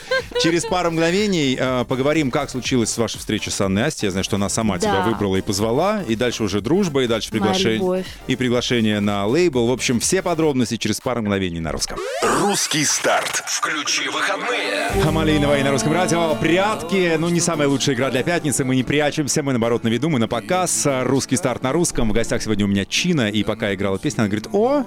Через 0.42 0.64
пару 0.64 0.90
мгновений 0.90 1.56
э, 1.58 1.84
поговорим, 1.88 2.30
как 2.30 2.50
случилась 2.50 2.96
ваша 2.98 3.18
встреча 3.18 3.50
с 3.50 3.60
Анной 3.60 3.84
Асти. 3.84 4.06
Я 4.06 4.10
знаю, 4.10 4.24
что 4.24 4.36
она 4.36 4.48
сама 4.48 4.78
Да. 4.78 4.80
тебя 4.80 5.00
выбрала 5.02 5.36
и 5.36 5.40
позвала. 5.42 6.02
И 6.08 6.16
дальше 6.16 6.42
уже 6.42 6.60
дружба, 6.60 7.02
и 7.04 7.06
дальше 7.06 7.30
приглашение. 7.30 8.04
И 8.26 8.36
приглашение 8.36 9.00
на 9.00 9.26
лейбл. 9.26 9.66
В 9.66 9.72
общем, 9.72 10.00
все 10.00 10.22
подробности 10.22 10.76
через 10.76 11.00
пару 11.00 11.22
мгновений 11.22 11.60
на 11.60 11.72
русском. 11.72 11.98
Русский 12.40 12.84
старт. 12.84 13.42
Включи 13.46 14.08
выходные. 14.08 15.02
Хамалейнова 15.02 15.58
и 15.58 15.62
на 15.62 15.70
русском 15.70 15.92
радио. 15.92 16.34
Прятки. 16.36 16.91
Ну, 16.92 17.30
не 17.30 17.40
самая 17.40 17.68
лучшая 17.68 17.94
игра 17.94 18.10
для 18.10 18.22
пятницы. 18.22 18.64
Мы 18.64 18.76
не 18.76 18.82
прячемся, 18.82 19.42
мы, 19.42 19.52
наоборот, 19.52 19.82
на 19.82 19.88
виду, 19.88 20.10
мы 20.10 20.18
на 20.18 20.28
показ. 20.28 20.86
Русский 20.86 21.36
старт 21.36 21.62
на 21.62 21.72
русском. 21.72 22.10
В 22.10 22.12
гостях 22.12 22.42
сегодня 22.42 22.66
у 22.66 22.68
меня 22.68 22.84
Чина. 22.84 23.30
И 23.30 23.42
пока 23.44 23.72
играла 23.72 23.98
песня, 23.98 24.22
она 24.22 24.28
говорит, 24.28 24.48
о, 24.52 24.84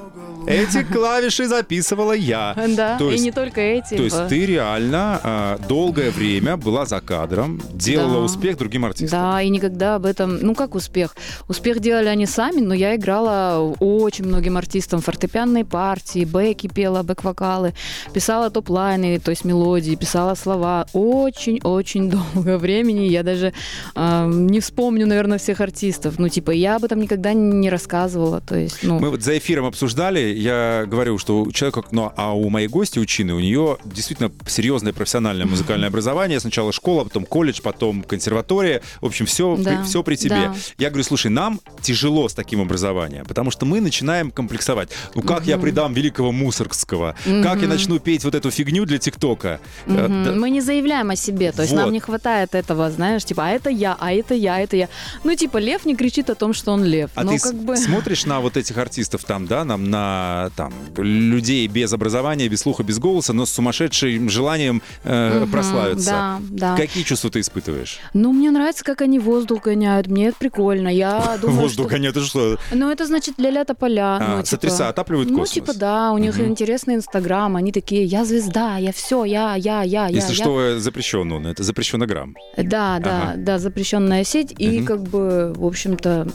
эти 0.48 0.84
клавиши 0.84 1.48
записывала 1.48 2.14
я. 2.14 2.56
Да, 2.76 2.98
То 2.98 3.10
и 3.10 3.14
есть- 3.14 3.24
не 3.24 3.32
только 3.32 3.62
эти. 3.62 3.96
То 3.96 4.04
есть 4.04 4.16
в- 4.16 4.28
ты 4.28 4.46
реально 4.46 5.20
а, 5.24 5.60
долгое 5.68 6.12
время 6.12 6.58
была 6.58 6.86
за 6.86 7.00
кадром, 7.02 7.62
делала 7.74 8.14
Да. 8.20 8.20
успех 8.20 8.58
другим 8.58 8.86
артистам. 8.86 9.20
Да, 9.20 9.42
и 9.42 9.50
никогда 9.50 9.96
об 9.96 10.06
этом... 10.06 10.38
Ну, 10.42 10.56
как 10.56 10.76
успех? 10.76 11.16
Успех 11.48 11.80
делали 11.80 12.08
они 12.08 12.26
сами, 12.26 12.62
но 12.62 12.74
я 12.74 12.96
играла 12.96 13.76
очень 13.80 14.26
многим 14.26 14.58
артистам 14.58 15.02
фортепианные 15.02 15.66
партии, 15.66 16.26
бэки 16.26 16.68
пела, 16.68 17.04
бэк-вокалы, 17.04 17.74
писала 18.14 18.50
топ-лайны, 18.50 19.20
то 19.20 19.32
есть 19.32 19.46
мелодии, 19.46 19.96
писала 19.96 20.36
слова. 20.36 20.86
Очень-очень 20.94 22.10
долго 22.36 22.58
времени. 22.58 23.06
Я 23.08 23.24
даже 23.24 23.54
а, 23.96 24.28
не 24.28 24.60
вспомню, 24.60 25.08
наверное, 25.08 25.38
всех 25.38 25.62
артистов. 25.62 26.16
Ну, 26.20 26.30
типа, 26.30 26.52
я 26.52 26.76
об 26.78 26.84
этом 26.84 27.00
никогда 27.02 27.34
не 27.34 27.70
рассказывала. 27.70 28.42
То 28.42 28.56
есть, 28.56 28.80
ну... 28.84 29.00
Мы 29.00 29.10
вот 29.10 29.22
за 29.22 29.38
эфиром 29.38 29.66
обсуждали, 29.66 30.20
я 30.36 30.86
говорю, 30.88 31.18
что 31.18 31.42
у 31.44 31.52
человека, 31.52 31.84
ну, 31.92 32.12
а 32.16 32.34
у 32.34 32.50
моей 32.50 32.68
гости, 32.68 33.00
у 33.00 33.06
Чины, 33.06 33.34
у 33.34 33.40
нее 33.40 33.78
действительно 33.86 34.32
серьезное 34.48 34.94
профессиональное 34.94 35.46
музыкальное 35.46 35.90
образование. 35.90 36.40
Сначала 36.40 36.72
школа, 36.72 37.04
потом 37.04 37.26
колледж, 37.26 37.62
потом 37.62 38.04
консерватория. 38.04 38.82
В 39.02 39.06
общем, 39.06 39.26
все, 39.26 39.56
Да, 39.58 39.84
все 39.84 40.04
при 40.04 40.16
тебе. 40.16 40.36
да. 40.36 40.56
Я 40.78 40.90
говорю, 40.90 41.04
слушай, 41.04 41.32
нам 41.32 41.60
тяжело 41.82 42.28
с 42.30 42.34
таким 42.34 42.62
образованием, 42.62 43.26
потому 43.26 43.52
что 43.52 43.66
мы 43.66 43.82
начинаем 43.82 44.32
комплексовать. 44.32 44.90
Ну, 45.16 45.22
как 45.22 45.46
я 45.46 45.58
предам 45.58 45.94
великого 45.94 46.32
Мусоргского? 46.32 47.16
Как 47.44 47.62
я 47.62 47.68
начну 47.68 48.00
петь 48.00 48.24
вот 48.24 48.36
эту 48.36 48.52
фигню 48.52 48.86
для 48.86 48.98
ТикТока? 48.98 49.60
Мгм. 49.86 50.24
да- 50.24 50.32
Мы 50.34 50.50
не 50.50 50.62
заявляем 50.62 51.10
о 51.12 51.16
себе, 51.16 51.52
то 51.52 51.62
есть 51.62 51.74
Вот. 51.74 51.82
нам 51.82 51.92
не 51.94 52.00
хватает 52.00 52.56
этого, 52.56 52.90
знаешь, 52.92 53.24
типа, 53.26 53.46
а 53.48 53.50
это 53.50 53.70
я, 53.70 53.96
а 54.00 54.12
это 54.12 54.34
я, 54.34 54.56
а 54.56 54.60
это 54.60 54.76
я. 54.76 54.90
Ну, 55.24 55.36
типа, 55.36 55.58
лев 55.58 55.86
не 55.86 55.96
кричит 55.96 56.30
о 56.30 56.36
том, 56.36 56.54
что 56.54 56.72
он 56.72 56.84
лев. 56.84 57.10
А 57.16 57.24
ну, 57.24 57.32
ты 57.32 57.40
как 57.40 57.56
бы... 57.56 57.78
смотришь 57.78 58.26
на 58.26 58.40
вот 58.42 58.58
этих 58.58 58.78
артистов 58.78 59.24
там, 59.24 59.46
да, 59.48 59.64
нам 59.64 59.90
на 59.90 60.25
там 60.56 60.74
людей 60.98 61.68
без 61.68 61.92
образования, 61.94 62.48
без 62.48 62.62
слуха, 62.62 62.84
без 62.84 63.00
голоса, 63.00 63.34
но 63.34 63.46
с 63.46 63.52
сумасшедшим 63.52 64.30
желанием 64.30 64.82
э, 65.04 65.40
Мгм, 65.42 65.52
прославиться. 65.52 66.12
Да, 66.12 66.40
да. 66.50 66.76
Какие 66.78 67.04
чувства 67.04 67.30
ты 67.30 67.40
испытываешь? 67.40 68.00
Ну, 68.14 68.32
мне 68.32 68.52
нравится, 68.52 68.84
как 68.84 69.02
они 69.02 69.20
воздух 69.20 69.64
гоняют, 69.64 70.08
мне 70.08 70.28
это 70.28 70.38
прикольно. 70.38 70.88
Я 70.90 71.38
думаю, 71.42 71.62
Воздух, 71.62 71.92
нет, 71.94 72.16
это 72.16 72.22
что? 72.26 72.58
Ну, 72.72 72.90
это 72.92 73.06
значит 73.06 73.36
ля-ля 73.40 73.64
тополя. 73.66 74.18
А, 74.20 74.38
ну, 74.38 74.44
сотреса- 74.44 74.90
отапливают 74.90 75.30
Ну, 75.30 75.40
космос. 75.40 75.54
типа, 75.54 75.74
да, 75.74 76.12
у 76.12 76.18
них 76.18 76.38
Мгм. 76.38 76.48
интересный 76.48 76.96
инстаграм, 76.96 77.56
они 77.56 77.72
такие, 77.72 78.04
я 78.06 78.26
звезда, 78.26 78.78
я 78.78 78.92
все, 78.92 79.24
я, 79.26 79.56
я, 79.56 79.82
я, 79.84 80.08
я. 80.08 80.08
Если 80.08 80.30
я». 80.34 80.36
что, 80.36 80.80
запрещено, 80.80 81.40
но 81.40 81.50
это 81.50 81.64
запрещенограмм. 81.64 82.36
Да, 82.58 83.00
да, 83.00 83.22
Ага. 83.22 83.34
да, 83.38 83.60
запрещенная 83.60 84.24
сеть. 84.24 84.54
И 84.58 84.78
Мгм. 84.80 84.86
как 84.86 85.02
бы, 85.04 85.54
в 85.56 85.66
общем-то, 85.66 86.28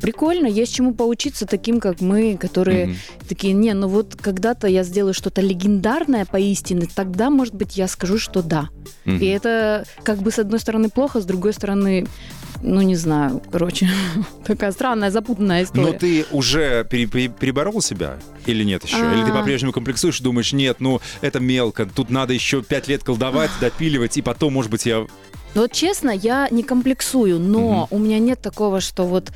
прикольно, 0.00 0.46
есть 0.46 0.74
чему 0.74 0.94
поучиться 0.94 1.46
таким, 1.46 1.80
как 1.80 2.00
мы, 2.00 2.36
которые 2.36 2.86
Мгм. 2.86 2.96
Такие, 3.38 3.54
не, 3.54 3.72
ну 3.72 3.86
вот 3.86 4.16
когда-то 4.20 4.66
я 4.66 4.82
сделаю 4.82 5.14
что-то 5.14 5.40
легендарное 5.40 6.24
поистине, 6.24 6.88
тогда, 6.92 7.30
может 7.30 7.54
быть, 7.54 7.76
я 7.76 7.86
скажу, 7.86 8.18
что 8.18 8.42
да. 8.42 8.68
Мгм. 9.04 9.18
И 9.18 9.26
это 9.26 9.84
как 10.02 10.18
бы 10.18 10.32
с 10.32 10.40
одной 10.40 10.58
стороны 10.58 10.88
плохо, 10.88 11.20
с 11.20 11.24
другой 11.24 11.52
стороны, 11.52 12.08
ну 12.62 12.80
не 12.82 12.96
знаю, 12.96 13.42
короче, 13.50 13.88
такая 14.46 14.72
странная, 14.72 15.10
запутанная 15.10 15.64
история. 15.64 15.92
Но 15.92 15.92
ты 15.92 16.26
уже 16.32 16.84
пере- 16.90 17.06
пере- 17.06 17.28
переборол 17.28 17.80
себя 17.82 18.18
или 18.46 18.64
нет 18.64 18.84
еще? 18.84 18.98
Или 18.98 19.24
ты 19.24 19.30
А. 19.30 19.38
по-прежнему 19.38 19.72
комплексуешь 19.72 20.20
и 20.20 20.22
думаешь, 20.22 20.52
нет, 20.52 20.76
ну 20.80 21.00
это 21.20 21.40
мелко, 21.40 21.86
тут 21.86 22.10
надо 22.10 22.32
еще 22.32 22.62
пять 22.62 22.88
лет 22.88 23.04
колдовать, 23.04 23.50
допиливать, 23.60 24.16
и 24.16 24.22
потом, 24.22 24.52
может 24.54 24.70
быть, 24.70 24.86
я... 24.86 25.06
Вот 25.54 25.72
честно, 25.72 26.10
я 26.10 26.46
не 26.50 26.62
комплексую, 26.62 27.38
но 27.40 27.88
у 27.90 27.98
меня 27.98 28.18
нет 28.18 28.40
такого, 28.40 28.80
что 28.82 29.06
вот 29.06 29.32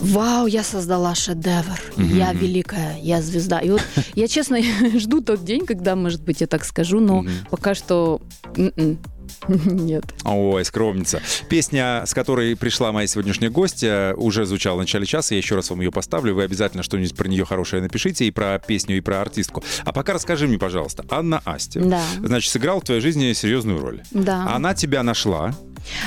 вау, 0.00 0.46
я 0.46 0.62
создала 0.62 1.14
шедевр, 1.16 1.80
я 1.96 2.32
великая, 2.32 2.96
я 3.02 3.20
звезда. 3.20 3.58
И 3.58 3.70
вот 3.70 3.82
я 4.14 4.28
честно 4.28 4.58
жду 4.98 5.20
тот 5.20 5.44
день, 5.44 5.66
когда, 5.66 5.96
может 5.96 6.22
быть, 6.22 6.40
я 6.40 6.46
так 6.46 6.64
скажу, 6.64 7.00
но 7.00 7.24
пока 7.50 7.74
что 7.74 8.20
м-м, 8.56 8.98
нет. 9.48 10.04
Ой, 10.24 10.64
скромница. 10.64 11.20
Песня, 11.48 12.04
с 12.06 12.14
которой 12.14 12.56
пришла 12.56 12.92
моя 12.92 13.06
сегодняшняя 13.06 13.50
гостья, 13.50 14.14
уже 14.14 14.44
звучала 14.44 14.76
в 14.76 14.80
начале 14.80 15.06
часа. 15.06 15.34
Я 15.34 15.38
еще 15.38 15.54
раз 15.54 15.70
вам 15.70 15.80
ее 15.80 15.90
поставлю. 15.90 16.34
Вы 16.34 16.44
обязательно 16.44 16.82
что-нибудь 16.82 17.16
про 17.16 17.28
нее 17.28 17.44
хорошее 17.44 17.82
напишите 17.82 18.24
и 18.26 18.30
про 18.30 18.58
песню, 18.58 18.96
и 18.96 19.00
про 19.00 19.20
артистку. 19.20 19.62
А 19.84 19.92
пока 19.92 20.12
расскажи 20.14 20.46
мне, 20.46 20.58
пожалуйста, 20.58 21.04
Анна 21.10 21.42
Асти. 21.44 21.80
Да. 21.80 22.02
Значит, 22.22 22.52
сыграл 22.52 22.80
в 22.80 22.84
твоей 22.84 23.00
жизни 23.00 23.32
серьезную 23.32 23.80
роль. 23.80 24.02
Да. 24.12 24.48
Она 24.54 24.74
тебя 24.74 25.02
нашла, 25.02 25.54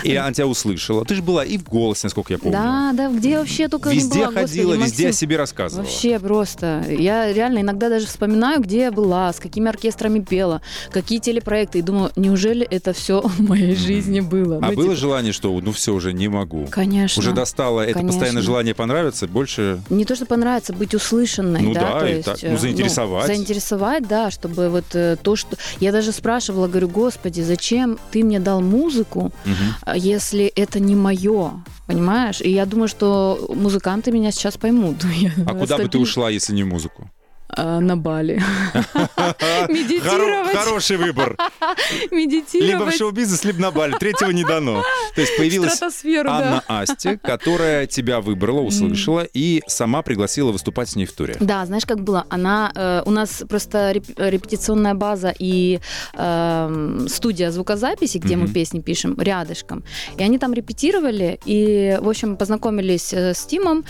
или 0.04 0.16
она 0.16 0.34
тебя 0.34 0.48
услышала. 0.48 1.06
Ты 1.06 1.16
же 1.16 1.22
была 1.22 1.44
и 1.46 1.58
в 1.58 1.64
голосе, 1.64 2.02
насколько 2.04 2.34
я 2.34 2.40
помню. 2.40 2.54
Да, 2.58 2.92
да, 2.94 3.10
где 3.10 3.38
вообще 3.40 3.68
только 3.68 3.90
Везде 3.90 4.20
не 4.20 4.26
была, 4.26 4.34
ходила, 4.34 4.72
Господи, 4.74 4.84
везде 4.90 5.04
о 5.04 5.08
Максим. 5.08 5.20
себе 5.20 5.38
рассказывала. 5.38 5.84
Вообще 5.86 6.20
просто. 6.20 6.86
Я 6.90 7.32
реально 7.34 7.60
иногда 7.60 7.90
даже 7.90 8.08
вспоминаю, 8.08 8.62
где 8.62 8.80
я 8.82 8.92
была, 8.92 9.32
с 9.32 9.40
какими 9.40 9.70
оркестрами 9.70 10.20
пела, 10.20 10.62
какие 10.92 11.20
телепроекты. 11.20 11.80
И 11.80 11.82
думаю, 11.82 12.12
неужели 12.16 12.66
это 12.66 12.94
все 12.94 13.22
в 13.24 13.40
моей 13.42 13.76
жизни 13.76 14.20
было? 14.20 14.58
А 14.58 14.70
Ну, 14.70 14.74
было 14.74 14.84
типа, 14.90 14.96
желание, 14.96 15.34
что 15.34 15.60
ну 15.60 15.72
все, 15.72 15.94
уже 15.94 16.14
не 16.14 16.28
могу? 16.28 16.68
Конечно. 16.70 17.20
Уже 17.20 17.32
достало 17.32 17.82
это 17.82 17.94
Конечно. 17.94 18.12
постоянное 18.14 18.42
желание 18.42 18.74
понравиться, 18.74 19.28
больше... 19.28 19.82
Не 19.90 20.06
то, 20.06 20.16
что 20.16 20.26
понравится, 20.26 20.74
быть 20.74 20.94
услышанной, 20.94 21.62
Ну 21.62 21.74
да, 21.74 21.82
да, 21.94 22.00
то 22.00 22.06
и 22.08 22.12
есть, 22.14 22.26
так, 22.26 22.38
ну, 22.44 22.50
э, 22.54 22.58
заинтересовать. 22.58 23.28
заинтересовать, 23.28 24.08
да, 24.08 24.32
чтобы 24.32 24.70
вот 24.70 24.86
э, 24.94 25.18
то, 25.22 25.36
что... 25.36 25.58
Я 25.80 25.92
даже 25.92 26.12
спрашивала, 26.12 26.68
говорю, 26.68 26.88
господи, 26.90 27.42
зачем 27.42 27.98
ты 28.12 28.24
мне 28.24 28.40
дал 28.40 28.62
музыку, 28.62 29.32
Мгм. 29.46 29.65
А 29.82 29.98
если 29.98 30.46
это 30.46 30.80
не 30.80 30.96
мое, 30.96 31.64
понимаешь? 31.88 32.42
И 32.42 32.50
я 32.50 32.66
думаю, 32.66 32.88
что 32.88 33.54
музыканты 33.54 34.12
меня 34.12 34.32
сейчас 34.32 34.58
поймут. 34.58 35.04
Я 35.16 35.32
А 35.46 35.54
куда 35.54 35.78
бы 35.78 35.88
ты 35.88 35.98
ушла, 35.98 36.30
если 36.30 36.54
не 36.54 36.64
в 36.64 36.68
музыку? 36.68 37.10
Э, 37.56 37.80
на 37.80 37.98
Бали. 37.98 38.42
Медитировать. 39.70 40.56
Хороший 40.56 40.98
выбор. 40.98 41.38
Либо 41.72 42.10
в 42.10 42.12
Медитировать. 42.12 42.98
шоу-бизнес, 42.98 43.44
либо 43.46 43.62
на 43.62 43.72
Бали. 43.72 43.96
Третьего 44.00 44.32
не 44.32 44.44
дано. 44.44 44.84
То 45.16 45.22
есть 45.22 45.38
появилась 45.38 45.80
Анна. 45.82 46.64
Асти, 46.68 47.18
которая 47.18 47.88
тебя 47.88 48.22
выбрала, 48.22 48.62
услышала 48.62 49.28
и 49.34 49.62
сама 49.68 50.02
пригласила 50.02 50.52
выступать 50.52 50.90
с 50.90 50.96
ней 50.96 51.06
в 51.06 51.14
туре. 51.14 51.36
Да, 51.40 51.66
знаешь, 51.66 51.86
как 51.86 52.00
было? 52.02 52.26
Она 52.30 52.72
э, 52.76 53.04
у 53.06 53.12
нас 53.12 53.44
просто 53.48 53.92
реп- 53.92 54.14
репетиционная 54.18 54.94
база 54.94 55.34
и 55.38 55.80
эм, 56.14 57.08
студия 57.10 57.52
звукозаписи, 57.52 58.18
где 58.18 58.36
мы 58.36 58.48
песни 58.48 58.80
пишем, 58.82 59.16
рядышком. 59.20 59.84
И 60.18 60.24
они 60.24 60.38
там 60.40 60.54
репетировали 60.54 61.40
и, 61.46 61.98
в 62.02 62.10
общем, 62.10 62.36
познакомились 62.38 63.14
э, 63.14 63.34
с 63.34 63.46
Тимом 63.46 63.86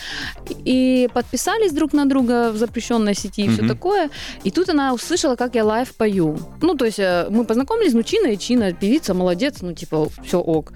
и 0.66 1.10
подписались 1.14 1.72
друг 1.72 1.94
на 1.94 2.06
друга 2.06 2.52
в 2.52 2.58
запрещенной 2.58 3.16
сети 3.16 3.48
все 3.56 3.68
такое. 3.68 4.10
И 4.44 4.52
тут 4.52 4.70
она 4.70 4.94
услышала, 4.94 5.36
как 5.36 5.56
я 5.56 5.66
live 5.66 5.94
пою. 5.96 6.38
Ну, 6.62 6.76
то 6.76 6.86
есть 6.86 7.00
э, 7.00 7.28
мы 7.30 7.46
познакомились, 7.46 7.94
ну, 7.94 8.04
Чина 8.04 8.28
и 8.28 8.38
Чина, 8.38 8.74
певица, 8.74 9.14
молодец, 9.14 9.62
ну, 9.62 9.74
типа, 9.74 10.10
все 10.24 10.40
ок. 10.40 10.74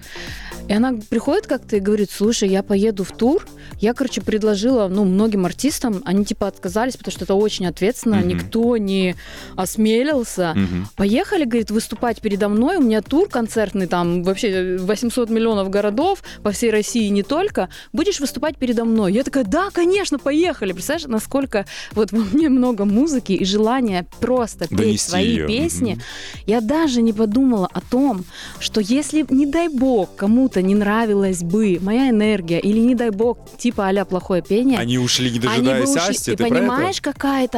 И 0.70 0.74
она 0.74 0.94
приходит 1.10 1.48
как-то 1.48 1.76
и 1.78 1.80
говорит, 1.80 2.12
слушай, 2.12 2.48
я 2.48 2.62
поеду 2.64 3.04
в 3.04 3.12
тур. 3.12 3.46
Я, 3.82 3.94
короче, 3.96 4.22
предложила, 4.22 4.88
ну, 4.88 5.04
многим 5.04 5.46
артистам, 5.46 6.02
они, 6.06 6.24
типа, 6.24 6.48
отказались, 6.48 6.96
потому 6.96 7.12
что 7.12 7.24
это 7.26 7.34
очень 7.34 7.66
ответственно, 7.66 8.18
Мгм. 8.18 8.28
никто 8.28 8.78
не 8.78 9.16
осмелился. 9.56 10.54
Мгм. 10.56 10.88
Поехали, 10.96 11.46
говорит, 11.46 11.72
выступать 11.72 12.22
передо 12.22 12.50
мной. 12.50 12.78
У 12.78 12.82
меня 12.82 13.02
тур 13.02 13.30
концертный, 13.30 13.88
там 13.88 14.24
вообще 14.24 14.78
800 14.80 15.30
миллионов 15.30 15.70
городов 15.70 16.24
по 16.44 16.52
всей 16.52 16.72
России 16.72 17.08
не 17.10 17.24
только. 17.24 17.70
Будешь 17.94 18.20
выступать 18.20 18.58
передо 18.58 18.86
мной? 18.86 19.14
Я 19.14 19.24
такая, 19.24 19.44
да, 19.44 19.70
конечно, 19.72 20.20
поехали. 20.20 20.72
Представляешь, 20.74 21.08
насколько 21.08 21.66
вот 21.94 22.12
во 22.12 22.20
мне 22.20 22.50
много 22.50 22.86
музыки 22.86 23.34
и 23.34 23.46
желания 23.46 24.06
просто 24.20 24.68
петь 24.68 24.78
Донести 24.78 25.10
свои 25.10 25.28
её. 25.34 25.48
песни. 25.48 25.94
Мгм. 25.94 26.02
Я 26.46 26.62
даже 26.62 27.02
не 27.02 27.14
подумала 27.14 27.68
о 27.74 27.82
том, 27.82 28.26
что 28.60 28.82
если, 28.82 29.26
не 29.30 29.46
дай 29.46 29.68
бог, 29.68 30.16
кому-то 30.16 30.59
не 30.62 30.76
нравилась 30.76 31.44
бы 31.44 31.80
моя 31.82 32.10
энергия 32.10 32.60
или, 32.60 32.80
не 32.80 32.96
дай 32.96 33.10
бог, 33.10 33.38
типа 33.58 33.90
а 33.90 34.06
плохое 34.06 34.42
пение, 34.42 34.80
Они 34.80 34.98
ушли, 34.98 35.32
не 35.32 35.40
дожидаясь 35.40 35.90
ушли. 35.90 36.00
Асти, 36.00 36.32
Ты 36.32 36.38
ты 36.38 36.38
про 36.38 36.48
это? 36.48 36.56
понимаешь, 36.56 37.02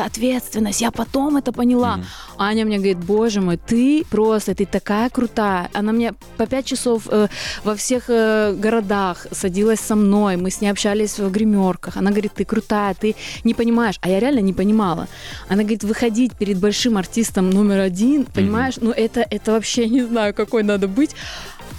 ответственность? 0.05 0.81
Я 0.81 0.91
потом 0.91 1.38
это 1.38 1.51
поняла. 1.51 1.98
Мгм. 1.98 2.05
Аня 2.38 2.65
мне 2.65 2.77
говорит, 2.77 2.98
боже 2.98 3.41
мой, 3.41 3.58
ты 3.58 4.03
просто, 4.10 4.55
ты 4.55 4.65
такая 4.65 5.10
крутая. 5.10 5.70
Она 5.74 5.91
мне 5.91 6.13
по 6.38 6.46
пять 6.48 6.65
часов 6.65 7.08
э, 7.10 7.27
во 7.63 7.75
всех 7.75 8.05
э, 8.08 8.53
городах 8.53 9.27
садилась 9.31 9.79
со 9.79 9.96
мной, 9.96 10.38
мы 10.38 10.50
с 10.50 10.62
ней 10.62 10.70
общались 10.70 11.20
в 11.20 11.29
гримерках. 11.31 11.98
Она 11.98 12.12
говорит, 12.12 12.34
ты 12.34 12.46
крутая, 12.46 12.93
ты 12.93 13.15
не 13.43 13.53
понимаешь. 13.53 13.98
А 14.01 14.10
я 14.10 14.20
реально 14.20 14.39
не 14.39 14.53
понимала. 14.53 15.08
Она 15.48 15.62
говорит, 15.62 15.84
выходить 15.84 16.34
перед 16.34 16.58
большим 16.58 16.98
артистом 16.98 17.50
номер 17.50 17.79
один, 17.79 18.25
понимаешь, 18.25 18.75
ну 18.81 18.91
это, 18.91 19.25
это 19.29 19.51
вообще 19.51 19.88
не 19.89 20.03
знаю, 20.03 20.34
какой 20.34 20.63
надо 20.63 20.88
быть. 20.88 21.12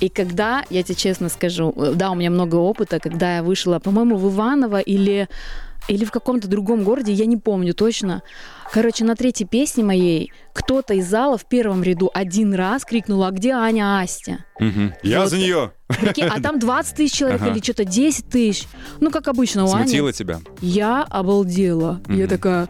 И 0.02 0.08
когда, 0.08 0.64
я 0.68 0.82
тебе 0.82 0.96
честно 0.96 1.28
скажу, 1.28 1.72
э, 1.76 1.92
да, 1.94 2.10
у 2.10 2.16
меня 2.16 2.30
много 2.30 2.56
опыта, 2.56 2.98
когда 2.98 3.36
я 3.36 3.42
вышла, 3.44 3.78
по-моему, 3.78 4.16
в 4.16 4.34
Иваново 4.34 4.80
или, 4.80 5.28
или 5.86 6.04
в 6.04 6.10
каком-то 6.10 6.48
другом 6.48 6.82
городе, 6.82 7.12
я 7.12 7.24
не 7.26 7.36
помню 7.36 7.72
точно. 7.72 8.22
Короче, 8.72 9.04
на 9.04 9.14
третьей 9.14 9.46
песне 9.46 9.84
моей 9.84 10.32
кто-то 10.54 10.94
из 10.94 11.06
зала 11.08 11.38
в 11.38 11.44
первом 11.44 11.84
ряду 11.84 12.10
один 12.12 12.52
раз 12.52 12.84
крикнул, 12.84 13.22
а 13.22 13.30
где 13.30 13.52
Аня 13.52 14.00
Астя? 14.00 14.44
Я 15.04 15.20
Вот. 15.20 15.30
за 15.30 15.38
нее. 15.38 15.70
Прикинь, 15.86 16.24
а 16.24 16.40
там 16.40 16.58
20 16.58 16.96
тысяч 16.96 17.14
человек 17.14 17.40
Ага. 17.40 17.52
или 17.52 17.62
что-то 17.62 17.84
10 17.84 18.28
тысяч. 18.28 18.66
Ну, 18.98 19.10
как 19.12 19.28
обычно 19.28 19.66
у 19.66 19.72
Ани. 19.72 19.84
Смутила 19.84 20.12
тебя. 20.12 20.40
Я 20.60 21.04
обалдела. 21.04 22.00
Я 22.08 22.14
Мгм. 22.24 22.28
такая, 22.28 22.68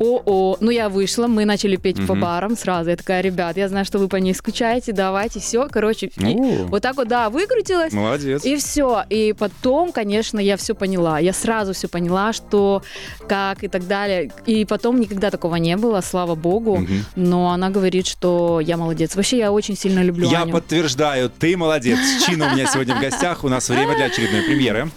о-о. 0.00 0.56
Ну, 0.60 0.70
я 0.70 0.88
вышла, 0.88 1.26
мы 1.26 1.44
начали 1.44 1.76
петь 1.76 1.96
по 2.06 2.14
Мгм. 2.14 2.20
барам 2.20 2.56
сразу. 2.56 2.90
Я 2.90 2.96
такая, 2.96 3.20
ребят, 3.20 3.56
я 3.56 3.68
знаю, 3.68 3.84
что 3.84 3.98
вы 3.98 4.08
по 4.08 4.16
ней 4.16 4.34
скучаете, 4.34 4.92
давайте, 4.92 5.40
все. 5.40 5.68
Короче, 5.70 6.06
и 6.16 6.36
вот 6.68 6.82
так 6.82 6.96
вот, 6.96 7.08
да, 7.08 7.30
выкрутилась. 7.30 7.92
Молодец. 7.92 8.44
И 8.44 8.56
все. 8.56 9.04
И 9.10 9.34
потом, 9.38 9.92
конечно, 9.92 10.38
я 10.38 10.56
все 10.56 10.74
поняла. 10.74 11.18
Я 11.18 11.32
сразу 11.32 11.72
все 11.72 11.88
поняла, 11.88 12.32
что 12.32 12.82
как 13.28 13.64
и 13.64 13.68
так 13.68 13.86
далее. 13.86 14.30
И 14.46 14.64
потом 14.64 15.00
никогда 15.00 15.30
такого 15.30 15.56
не 15.56 15.76
было, 15.76 16.00
слава 16.00 16.34
богу. 16.34 16.76
Мгм. 16.78 17.04
Но 17.16 17.50
она 17.50 17.70
говорит, 17.70 18.06
что 18.06 18.60
я 18.60 18.76
молодец. 18.76 19.16
Вообще, 19.16 19.38
я 19.38 19.52
очень 19.52 19.76
сильно 19.76 20.00
люблю 20.02 20.28
Я 20.30 20.42
Аню. 20.42 20.52
подтверждаю, 20.52 21.30
ты 21.30 21.56
молодец. 21.56 21.98
Чина 22.26 22.46
у 22.46 22.54
меня 22.54 22.66
сегодня 22.66 22.94
в 22.94 23.00
гостях. 23.00 23.44
У 23.44 23.48
нас 23.48 23.68
время 23.68 23.94
для 23.96 24.06
очередной 24.06 24.42
премьеры. 24.42 24.90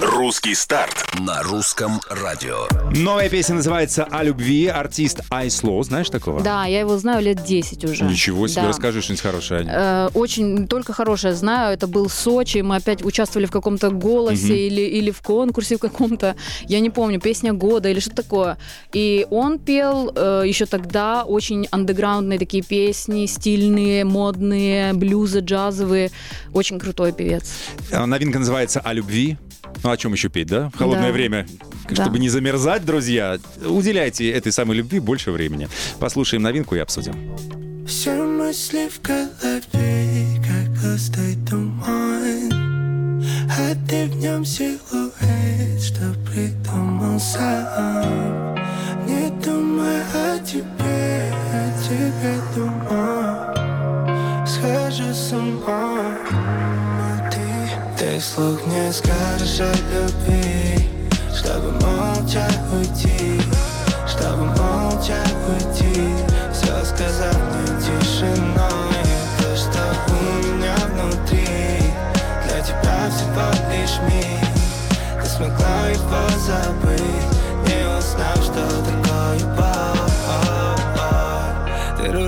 Русский 0.00 0.54
старт. 0.54 1.04
На 1.18 1.42
русском 1.42 2.00
радио. 2.08 2.66
Новая 2.96 3.28
песня 3.28 3.56
называется 3.56 4.04
«О 4.04 4.22
любви». 4.22 4.66
Артист 4.66 5.20
Айсло. 5.30 5.82
Знаешь 5.82 6.08
такого? 6.08 6.40
Да, 6.40 6.64
я 6.66 6.80
его 6.80 6.96
знаю 6.98 7.22
лет 7.22 7.42
10 7.44 7.84
уже. 7.84 8.04
Ничего 8.04 8.46
себе, 8.46 8.62
Да. 8.62 8.68
расскажи 8.68 9.02
что-нибудь 9.02 9.22
хорошее. 9.22 9.66
Э, 9.68 10.08
очень 10.14 10.68
только 10.68 10.92
хорошее 10.92 11.34
знаю. 11.34 11.74
Это 11.74 11.86
был 11.88 12.08
Сочи. 12.08 12.58
Мы 12.58 12.76
опять 12.76 13.04
участвовали 13.04 13.46
в 13.46 13.50
каком-то 13.50 13.90
голосе 13.90 14.46
Мгм. 14.46 14.54
или, 14.54 14.80
или 14.82 15.10
в 15.10 15.20
конкурсе 15.22 15.76
в 15.76 15.80
каком-то. 15.80 16.36
Я 16.66 16.80
не 16.80 16.90
помню, 16.90 17.20
песня 17.20 17.52
года 17.52 17.88
или 17.88 17.98
что 18.00 18.14
такое. 18.14 18.56
И 18.92 19.26
он 19.30 19.58
пел 19.58 20.12
э, 20.14 20.42
еще 20.46 20.66
тогда 20.66 21.24
очень 21.24 21.66
андеграундные 21.70 22.38
такие 22.38 22.62
песни, 22.62 23.26
стильные, 23.26 24.04
модные, 24.04 24.92
блюзы, 24.92 25.40
джазовые. 25.40 26.10
Очень 26.52 26.78
крутой 26.78 27.12
певец. 27.12 27.50
А, 27.92 28.06
Новинка 28.06 28.38
называется 28.38 28.80
«О 28.80 28.92
любви». 28.92 29.36
Ну, 29.82 29.90
о 29.90 29.96
чем 29.96 30.12
еще 30.12 30.28
петь, 30.28 30.48
да? 30.48 30.70
В 30.70 30.76
холодное 30.76 31.08
Да. 31.08 31.12
время. 31.12 31.46
Да. 31.90 32.02
Чтобы 32.04 32.18
не 32.18 32.28
замерзать, 32.28 32.84
друзья, 32.84 33.38
уделяйте 33.64 34.30
этой 34.30 34.52
самой 34.52 34.76
любви 34.76 35.00
больше 35.00 35.30
времени. 35.30 35.68
Послушаем 35.98 36.42
новинку 36.42 36.74
и 36.74 36.78
обсудим. 36.78 37.14
Все 37.86 38.12
мысли 38.12 38.88
в 38.90 39.00
голове, 39.00 40.26
как 40.46 40.74
густой 40.82 41.36
туман 41.48 43.22
А 43.50 43.74
ты 43.88 44.06
в 44.06 44.16
нем 44.16 44.44
силуэт, 44.44 45.82
что 45.82 46.14
придумал 46.30 47.18
сам 47.18 48.27
Ты 58.18 58.24
вслух 58.24 58.58
мне 58.66 58.92
скажешь 58.92 59.60
о 59.60 59.72
любви. 59.94 60.90
Чтобы 61.32 61.70
молча 61.70 62.44
уйти 62.72 63.40
Чтобы 64.08 64.44
молча 64.44 65.22
уйти. 65.48 66.10
Все 66.52 66.84
сказав 66.84 67.36
мне 67.36 67.80
тишиной. 67.80 69.04
То, 69.38 69.56
что 69.56 69.78
у 70.08 70.46
меня 70.48 70.74
внутри 70.94 71.46
Для 72.44 72.60
тебя 72.60 73.08
всего 73.08 73.52
лишь 73.70 74.00
миг 74.10 75.22
Ты 75.22 75.30
смогла 75.30 75.88
его 75.88 76.28
забыть 76.44 77.68
Не 77.68 77.86
узнав, 77.98 78.36
что 78.42 78.66
такое 78.82 79.54
боль 79.54 79.67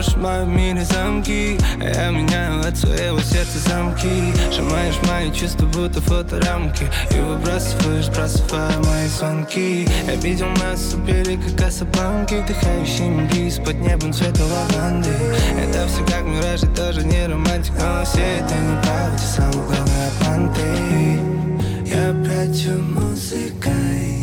В 0.08 0.16
моем 0.16 0.56
мире 0.56 0.82
замки 0.82 1.58
А 1.78 1.84
я 1.84 2.10
меняю 2.10 2.66
от 2.66 2.74
своего 2.74 3.20
сердца 3.20 3.58
замки. 3.68 4.32
Сжимаешь 4.50 4.94
мои 5.06 5.30
чувства, 5.30 5.66
будто 5.66 6.00
фоторамки 6.00 6.84
И 7.10 7.20
выбрасываешь, 7.20 8.08
бросая 8.08 8.78
мои 8.78 9.06
звонки. 9.08 9.86
Я 10.06 10.14
видел 10.16 10.48
нас 10.62 10.94
у 10.94 10.98
берега 10.98 11.50
Касабланки 11.56 12.34
Вдыхающими 12.34 13.26
бриз 13.28 13.58
под 13.58 13.74
небом 13.80 14.12
цвета 14.14 14.42
лаванды. 14.44 15.10
Это 15.58 15.86
все 15.86 16.04
как 16.06 16.24
мираж, 16.24 16.62
и 16.62 16.66
тоже 16.68 17.04
не 17.04 17.26
романтик 17.26 17.74
Но 17.78 18.02
все 18.04 18.20
это 18.20 18.54
неправда, 18.54 19.18
самый 19.18 19.66
главный 19.66 20.08
обман 20.08 20.54
ты 20.54 21.90
Я 21.90 22.14
прячу 22.24 22.80
музыкой 22.80 24.19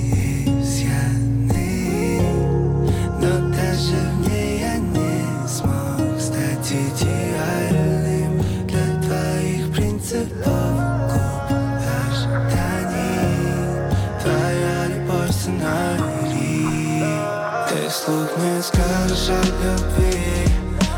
вслух 17.97 18.29
мне 18.37 18.61
скажешь 18.61 19.29
о 19.29 19.41
любви. 19.63 20.47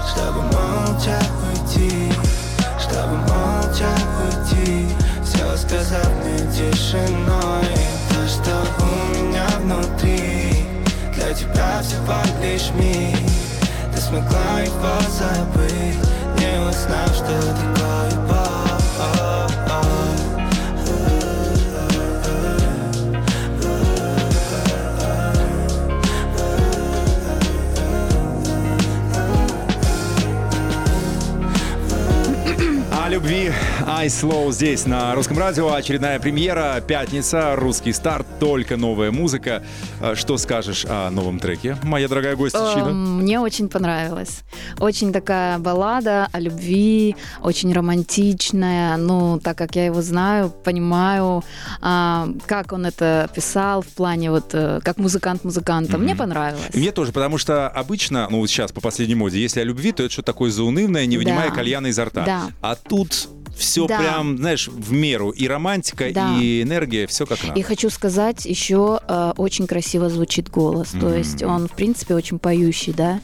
Чтобы 0.09 0.41
молча 0.41 1.17
уйти 1.47 2.11
Чтобы 2.79 3.15
молча 3.29 3.91
уйти. 4.21 4.87
Все 5.23 5.57
сказав 5.57 6.09
мне 6.23 6.39
тишиной. 6.51 7.77
То, 8.09 8.27
что 8.27 8.53
у 8.83 9.15
меня 9.15 9.47
внутри. 9.61 10.65
Для 11.15 11.33
тебя 11.33 11.81
всего 11.81 12.19
лишь 12.41 12.71
миг 12.71 13.17
Ты 13.93 14.01
смогла 14.01 14.61
его 14.61 14.99
забыть. 15.17 15.99
Не 16.37 16.59
узнав, 16.67 17.13
что 17.13 17.39
такое 17.41 18.27
боль 18.27 18.38
Valeu, 33.09 33.21
Gui. 33.21 33.68
Slow 33.79 34.51
здесь 34.51 34.85
на 34.85 35.15
русском 35.15 35.37
радио. 35.37 35.73
Очередная 35.73 36.19
премьера. 36.19 36.81
Пятница. 36.85 37.55
Русский 37.55 37.93
старт. 37.93 38.27
Только 38.39 38.75
новая 38.77 39.11
музыка. 39.11 39.63
А, 40.01 40.15
Что 40.15 40.37
скажешь 40.37 40.85
о 40.87 41.09
новом 41.09 41.39
треке, 41.39 41.77
моя 41.83 42.07
дорогая 42.07 42.35
гостья 42.35 42.59
Чина? 42.73 42.89
Эм, 42.89 43.21
Мне 43.21 43.39
очень 43.39 43.69
понравилось. 43.69 44.41
Очень 44.79 45.13
такая 45.13 45.59
баллада 45.59 46.27
о 46.31 46.39
любви, 46.39 47.15
очень 47.41 47.71
романтичная. 47.73 48.97
Ну, 48.97 49.39
так 49.39 49.57
как 49.57 49.75
я 49.75 49.85
его 49.85 50.01
знаю, 50.01 50.49
понимаю, 50.49 51.43
а, 51.81 52.27
как 52.47 52.73
он 52.73 52.85
это 52.85 53.29
писал 53.33 53.81
в 53.81 53.87
плане 53.87 54.31
вот 54.31 54.49
э, 54.53 54.79
как 54.83 54.97
музыкант 54.97 55.43
музыканта. 55.43 55.97
Мне 55.97 56.15
понравилось. 56.15 56.73
Мне 56.73 56.91
тоже, 56.91 57.11
потому 57.11 57.37
что 57.37 57.69
обычно, 57.69 58.27
ну 58.29 58.39
вот 58.39 58.47
сейчас 58.49 58.71
по 58.71 58.81
последней 58.81 59.15
моде, 59.15 59.39
если 59.41 59.61
о 59.61 59.63
любви, 59.63 59.91
то 59.91 60.03
это 60.03 60.11
что-то 60.11 60.27
такое 60.27 60.51
заунывное, 60.51 61.05
не 61.05 61.17
вынимая 61.17 61.51
кальяна 61.51 61.87
изо 61.87 62.05
рта. 62.05 62.49
А 62.61 62.75
тут 62.75 63.29
все 63.55 63.87
Да. 63.87 63.99
прям, 63.99 64.37
знаешь, 64.37 64.67
в 64.67 64.91
меру. 64.91 65.29
И 65.31 65.47
романтика, 65.47 66.09
Да. 66.11 66.37
и 66.39 66.61
энергия, 66.61 67.07
все 67.07 67.25
как 67.25 67.41
надо. 67.43 67.59
И 67.59 67.63
хочу 67.63 67.89
сказать, 67.89 68.45
еще 68.45 68.99
э, 69.07 69.33
очень 69.37 69.67
красиво 69.67 70.09
звучит 70.09 70.49
голос. 70.49 70.89
То 70.99 71.13
есть 71.13 71.43
он, 71.43 71.67
в 71.67 71.71
принципе, 71.73 72.15
очень 72.15 72.39
поющий, 72.39 72.93
да. 72.93 73.19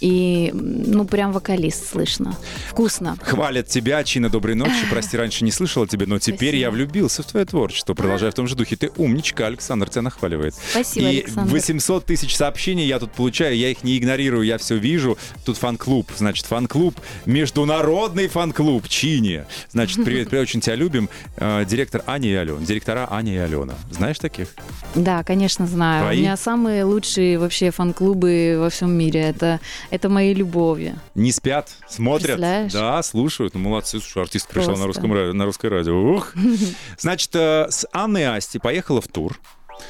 И, 0.00 0.50
ну, 0.52 1.04
прям 1.04 1.32
вокалист 1.32 1.90
слышно. 1.90 2.36
Вкусно. 2.68 3.16
Хвалят 3.22 3.68
тебя, 3.68 4.02
Чина, 4.04 4.28
доброй 4.30 4.54
ночи. 4.54 4.72
Прости, 4.90 5.16
раньше 5.16 5.44
не 5.44 5.50
слышала 5.50 5.86
тебя, 5.86 6.06
но 6.06 6.18
теперь 6.18 6.36
Спасибо. 6.50 6.56
я 6.56 6.70
влюбился 6.70 7.22
в 7.22 7.26
твое 7.26 7.46
творчество. 7.46 7.94
Продолжай 7.94 8.30
в 8.30 8.34
том 8.34 8.46
же 8.46 8.54
духе. 8.56 8.76
Ты 8.76 8.90
умничка, 8.96 9.46
Александр 9.46 9.88
тебя 9.88 10.02
нахваливает. 10.02 10.54
Спасибо, 10.54 11.06
И 11.10 11.20
Александр. 11.22 11.52
800 11.52 12.04
тысяч 12.04 12.36
сообщений 12.36 12.86
я 12.86 12.98
тут 12.98 13.12
получаю, 13.12 13.56
я 13.56 13.70
их 13.70 13.82
не 13.84 13.98
игнорирую, 13.98 14.44
я 14.44 14.58
все 14.58 14.76
вижу. 14.76 15.18
Тут 15.44 15.56
фан-клуб, 15.58 16.10
значит, 16.16 16.46
фан-клуб, 16.46 16.94
международный 17.26 18.28
фан-клуб 18.28 18.88
Чини. 18.88 19.44
Значит, 19.72 19.96
привет, 20.04 20.28
привет, 20.28 20.42
очень 20.42 20.60
тебя 20.60 20.74
любим. 20.74 21.08
Э, 21.36 21.64
Директор 21.64 22.02
Аня 22.06 22.28
и 22.28 22.34
Алена, 22.34 22.60
директора 22.60 23.06
Аня 23.10 23.34
и 23.34 23.38
Алена. 23.38 23.74
Знаешь 23.90 24.18
таких? 24.18 24.48
Да, 24.94 25.22
конечно, 25.22 25.66
знаю. 25.66 26.04
Твои? 26.04 26.18
У 26.18 26.20
меня 26.20 26.36
самые 26.36 26.84
лучшие 26.84 27.38
вообще 27.38 27.70
фан-клубы 27.70 28.56
во 28.58 28.70
всем 28.70 28.90
мире. 28.90 29.20
Это, 29.20 29.60
это 29.90 30.08
мои 30.08 30.34
любови. 30.34 30.96
Не 31.14 31.30
спят, 31.30 31.70
смотрят. 31.88 32.36
Представляешь? 32.38 32.72
Да, 32.72 33.02
слушают. 33.02 33.54
Ну, 33.54 33.60
молодцы, 33.60 34.00
слушай, 34.00 34.22
артистка 34.22 34.54
пришла 34.54 34.72
на, 34.72 34.84
Просто. 34.84 35.02
русском, 35.02 35.36
на 35.36 35.44
русское 35.44 35.68
радио. 35.68 35.94
Ух. 36.14 36.34
Значит, 36.98 37.30
э, 37.34 37.66
с 37.70 37.86
Анной 37.92 38.26
Асти 38.26 38.58
поехала 38.58 39.00
в 39.00 39.08
тур. 39.08 39.38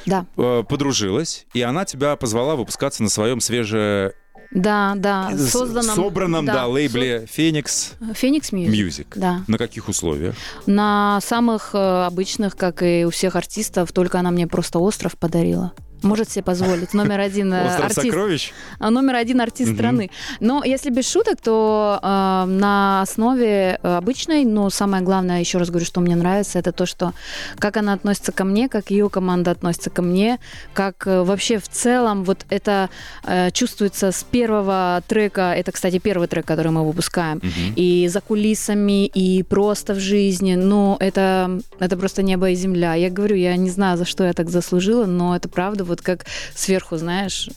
Да, 0.06 0.24
э, 0.36 0.62
подружилась, 0.68 1.46
и 1.52 1.62
она 1.62 1.84
тебя 1.84 2.14
позвала 2.16 2.54
выпускаться 2.54 3.02
на 3.02 3.08
своем 3.08 3.40
свеже 3.40 4.14
да, 4.50 4.94
да. 4.96 5.30
с- 5.36 5.50
Созданном, 5.50 5.94
собранном 5.96 6.44
да, 6.46 6.66
лейбле 6.66 7.26
Phoenix 7.30 7.92
Phoenix 8.14 8.52
Music. 8.52 9.16
Да. 9.16 9.44
На 9.46 9.58
каких 9.58 9.88
условиях? 9.88 10.34
На 10.66 11.20
самых 11.22 11.70
э, 11.74 12.04
обычных, 12.06 12.56
как 12.56 12.82
и 12.82 13.04
у 13.04 13.10
всех 13.10 13.36
артистов, 13.36 13.92
только 13.92 14.18
она 14.18 14.30
мне 14.30 14.46
просто 14.46 14.78
остров 14.78 15.16
подарила. 15.16 15.72
Может 16.02 16.30
себе 16.30 16.42
позволить. 16.42 16.94
Номер 16.94 17.20
один 17.20 17.52
э, 17.52 17.76
артист. 17.76 18.02
сокровищ? 18.02 18.52
а, 18.78 18.90
номер 18.90 19.16
один 19.16 19.40
артист 19.40 19.74
страны. 19.74 20.10
Но 20.40 20.62
если 20.64 20.90
без 20.90 21.10
шуток, 21.10 21.40
то 21.40 21.98
э, 22.02 22.44
на 22.46 23.02
основе 23.02 23.78
э, 23.82 23.96
обычной, 23.96 24.44
но 24.44 24.70
самое 24.70 25.02
главное, 25.02 25.40
еще 25.40 25.58
раз 25.58 25.68
говорю, 25.68 25.86
что 25.86 26.00
мне 26.00 26.16
нравится, 26.16 26.58
это 26.58 26.72
то, 26.72 26.86
что 26.86 27.12
как 27.58 27.76
она 27.76 27.92
относится 27.92 28.32
ко 28.32 28.44
мне, 28.44 28.68
как 28.68 28.90
ее 28.90 29.08
команда 29.10 29.50
относится 29.50 29.90
ко 29.90 30.02
мне, 30.02 30.38
как 30.74 31.06
э, 31.06 31.22
вообще 31.22 31.58
в 31.58 31.68
целом 31.68 32.24
вот 32.24 32.46
это 32.48 32.88
э, 33.24 33.50
чувствуется 33.50 34.12
с 34.12 34.24
первого 34.24 35.02
трека. 35.06 35.52
Это, 35.54 35.72
кстати, 35.72 35.98
первый 35.98 36.28
трек, 36.28 36.46
который 36.46 36.72
мы 36.72 36.86
выпускаем. 36.86 37.40
И 37.76 38.08
за 38.08 38.20
кулисами, 38.20 39.06
и 39.06 39.42
просто 39.42 39.94
в 39.94 39.98
жизни. 40.00 40.54
Ну, 40.54 40.96
это, 41.00 41.60
это 41.78 41.96
просто 41.96 42.22
небо 42.22 42.50
и 42.50 42.54
земля. 42.54 42.94
Я 42.94 43.10
говорю, 43.10 43.36
я 43.36 43.56
не 43.56 43.70
знаю, 43.70 43.98
за 43.98 44.04
что 44.04 44.24
я 44.24 44.32
так 44.32 44.50
заслужила, 44.50 45.06
но 45.06 45.36
это 45.36 45.48
правда, 45.48 45.84
вот 45.90 46.00
как 46.00 46.24
сверху, 46.54 46.96
знаешь, 46.96 47.48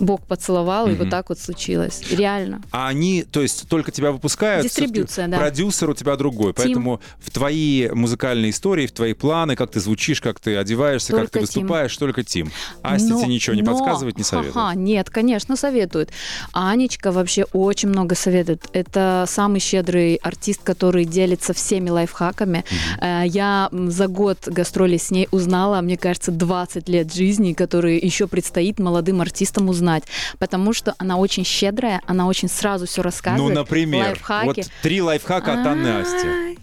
Бог 0.00 0.22
поцеловал, 0.26 0.88
и 0.88 0.94
вот 0.94 1.10
так 1.10 1.28
вот 1.28 1.38
случилось. 1.38 2.02
Реально. 2.10 2.62
А 2.72 2.88
они, 2.88 3.22
то 3.22 3.40
есть, 3.42 3.68
только 3.68 3.92
тебя 3.92 4.10
выпускают? 4.10 4.64
Дистрибьюция, 4.64 5.28
да. 5.28 5.38
Продюсер 5.38 5.90
у 5.90 5.94
тебя 5.94 6.16
другой. 6.16 6.52
Поэтому 6.54 7.00
в 7.20 7.30
твои 7.30 7.88
музыкальные 7.90 8.50
истории, 8.50 8.86
в 8.86 8.92
твои 8.92 9.12
планы, 9.14 9.54
как 9.54 9.70
ты 9.70 9.78
звучишь, 9.80 10.20
как 10.20 10.40
ты 10.40 10.56
одеваешься, 10.56 11.12
как 11.12 11.30
ты 11.30 11.38
Только 11.38 11.38
Тим. 11.52 11.62
выступаешь, 11.62 11.96
только 11.96 12.24
Тим. 12.24 12.50
Асти 12.82 13.10
Но- 13.12 13.20
тебе 13.20 13.32
ничего 13.32 13.54
не 13.54 13.62
но- 13.62 13.70
подсказывает, 13.72 14.18
не 14.18 14.24
советует? 14.24 14.56
Ага, 14.56 14.74
нет, 14.74 15.10
конечно, 15.10 15.56
советует. 15.56 16.10
Анечка 16.52 17.12
вообще 17.12 17.44
очень 17.52 17.88
много 17.90 18.14
советует. 18.14 18.64
Это 18.72 19.24
самый 19.28 19.60
щедрый 19.60 20.16
артист, 20.16 20.62
который 20.64 21.04
делится 21.04 21.52
всеми 21.52 21.90
лайфхаками. 21.90 22.64
Э, 23.00 23.22
Я 23.26 23.68
за 23.72 24.06
год 24.06 24.38
гастролей 24.46 24.98
с 24.98 25.10
ней 25.10 25.28
узнала, 25.30 25.80
мне 25.80 25.96
кажется, 25.96 26.30
20 26.30 26.88
лет 26.88 27.12
жизни, 27.14 27.52
которые 27.52 27.73
еще 27.82 28.26
предстоит 28.26 28.78
молодым 28.78 29.20
артистам 29.20 29.68
узнать. 29.68 30.04
Потому 30.38 30.72
что 30.72 30.94
она 30.98 31.16
очень 31.16 31.44
щедрая, 31.44 32.00
она 32.06 32.26
очень 32.26 32.48
сразу 32.48 32.86
все 32.86 33.00
Ну, 33.00 33.04
рассказывает. 33.04 33.54
например, 33.54 34.04
лайфхаки. 34.06 34.46
вот 34.46 34.70
три 34.82 35.02
лайфхака 35.02 35.52
от 35.60 35.66
Анны 35.66 35.88
Асти. 36.00 36.58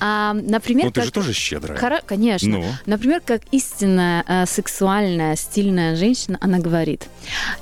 А, 0.00 0.32
например, 0.32 0.86
Ну, 0.86 0.90
ты 0.92 1.00
как- 1.00 1.04
же 1.06 1.12
тоже 1.12 1.32
щедрая. 1.34 1.78
Хоро- 1.78 2.02
Конечно. 2.06 2.48
Ну. 2.48 2.64
Например, 2.86 3.20
как 3.24 3.42
истинная 3.50 4.24
э, 4.26 4.46
сексуальная, 4.46 5.36
стильная 5.36 5.94
женщина, 5.96 6.38
она 6.40 6.58
говорит, 6.58 7.06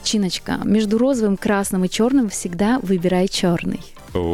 Чиночка, 0.05 0.61
между 0.65 0.99
розовым, 0.99 1.37
красным 1.37 1.85
и 1.85 1.89
черным 1.91 2.29
всегда 2.29 2.79
выбирай 2.81 3.29
черный. 3.29 3.81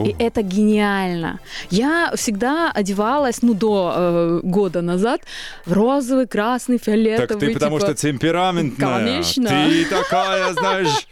И 0.06 0.14
это 0.18 0.42
гениально. 0.42 1.40
Я 1.70 2.12
всегда 2.16 2.70
одевалась, 2.72 3.42
ну, 3.42 3.54
до 3.54 3.92
э, 3.96 4.40
года 4.42 4.82
назад, 4.82 5.20
в 5.66 5.72
розовый, 5.72 6.26
красный, 6.26 6.78
фиолетовый. 6.78 7.28
Так 7.28 7.38
ты 7.38 7.52
потому 7.54 7.78
типа, 7.78 7.92
что 7.92 8.08
темпераментная. 8.08 8.98
Конечно. 8.98 9.48
Ты 9.48 9.84
такая, 9.86 10.52
знаешь... 10.52 11.06